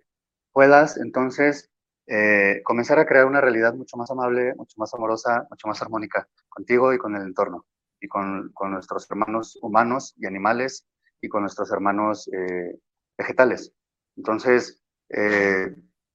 [0.52, 1.70] puedas entonces
[2.08, 6.28] eh, comenzar a crear una realidad mucho más amable, mucho más amorosa, mucho más armónica
[6.48, 7.66] contigo y con el entorno,
[8.00, 10.88] y con, con nuestros hermanos humanos y animales,
[11.22, 12.80] y con nuestros hermanos eh,
[13.18, 13.74] vegetales.
[14.16, 14.82] Entonces,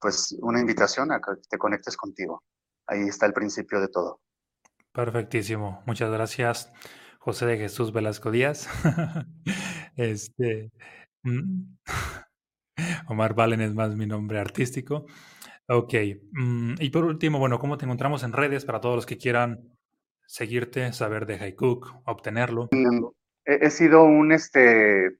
[0.03, 2.43] pues una invitación a que te conectes contigo.
[2.89, 4.21] Ahí está el principio de todo.
[4.93, 5.83] Perfectísimo.
[5.87, 6.71] Muchas gracias,
[7.21, 8.69] José de Jesús Velasco Díaz.
[9.97, 10.73] este,
[11.23, 11.77] mm,
[13.09, 15.07] Omar Valen es más mi nombre artístico.
[15.69, 15.95] Ok.
[16.33, 19.79] Mm, y por último, bueno, ¿cómo te encontramos en redes para todos los que quieran
[20.27, 22.69] seguirte, saber de Haikuk, obtenerlo?
[22.73, 23.07] Mm,
[23.45, 25.19] he, sido un, este,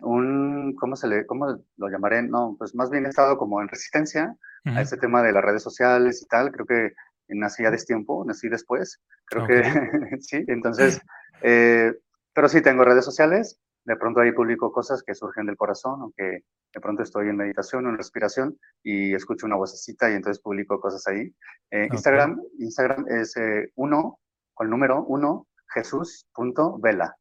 [0.00, 2.22] un, ¿cómo se le, cómo lo llamaré?
[2.22, 5.62] No, pues más bien he estado como en resistencia a ese tema de las redes
[5.62, 6.50] sociales y tal.
[6.50, 6.92] Creo que
[7.28, 9.00] nací a destiempo, nací después.
[9.26, 9.62] Creo que
[10.20, 10.44] sí.
[10.48, 11.00] Entonces,
[11.42, 11.92] eh,
[12.34, 13.58] pero sí tengo redes sociales.
[13.84, 16.42] De pronto ahí publico cosas que surgen del corazón, aunque
[16.74, 20.80] de pronto estoy en meditación o en respiración y escucho una vocecita y entonces publico
[20.80, 21.32] cosas ahí.
[21.70, 24.18] Eh, Instagram, Instagram es eh, uno,
[24.54, 27.16] con el número uno, jesús.vela.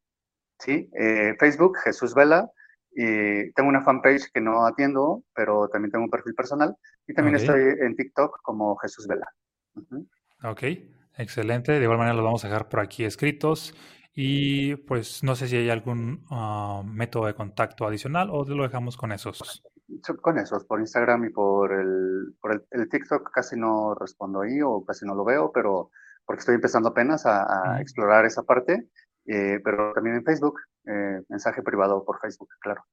[0.59, 0.89] ¿sí?
[0.97, 2.49] Eh, Facebook, Jesús Vela.
[2.97, 6.75] Y tengo una fanpage que no atiendo, pero también tengo un perfil personal.
[7.05, 9.27] Y también estoy en TikTok como Jesús Vela.
[10.43, 10.63] Ok,
[11.17, 11.73] excelente.
[11.73, 13.75] De igual manera los vamos a dejar por aquí escritos.
[14.13, 18.95] Y pues no sé si hay algún ah, método de contacto adicional o lo dejamos
[18.95, 19.61] con esos.
[20.21, 24.85] Con esos, por Instagram y por el, por el, TikTok casi no respondo ahí o
[24.85, 25.91] casi no lo veo, pero
[26.25, 28.89] porque estoy empezando apenas a, explorar esa parte,
[29.25, 32.83] eh, pero también en Facebook, eh, mensaje privado por Facebook, claro.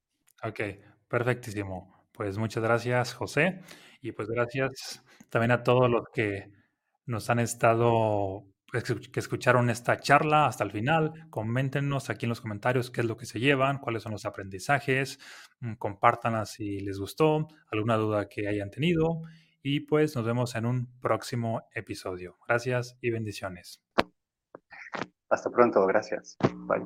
[0.45, 0.61] Ok,
[1.09, 2.07] perfectísimo.
[2.12, 3.61] Pues muchas gracias, José,
[4.01, 6.51] y pues gracias también a todos los que
[7.07, 11.12] nos han estado que escucharon esta charla hasta el final.
[11.28, 15.18] Coméntenos aquí en los comentarios qué es lo que se llevan, cuáles son los aprendizajes,
[15.61, 19.20] mm, compártanla si les gustó, alguna duda que hayan tenido
[19.62, 22.38] y pues nos vemos en un próximo episodio.
[22.49, 23.82] Gracias y bendiciones.
[25.28, 26.36] Hasta pronto, gracias.
[26.66, 26.82] Bye.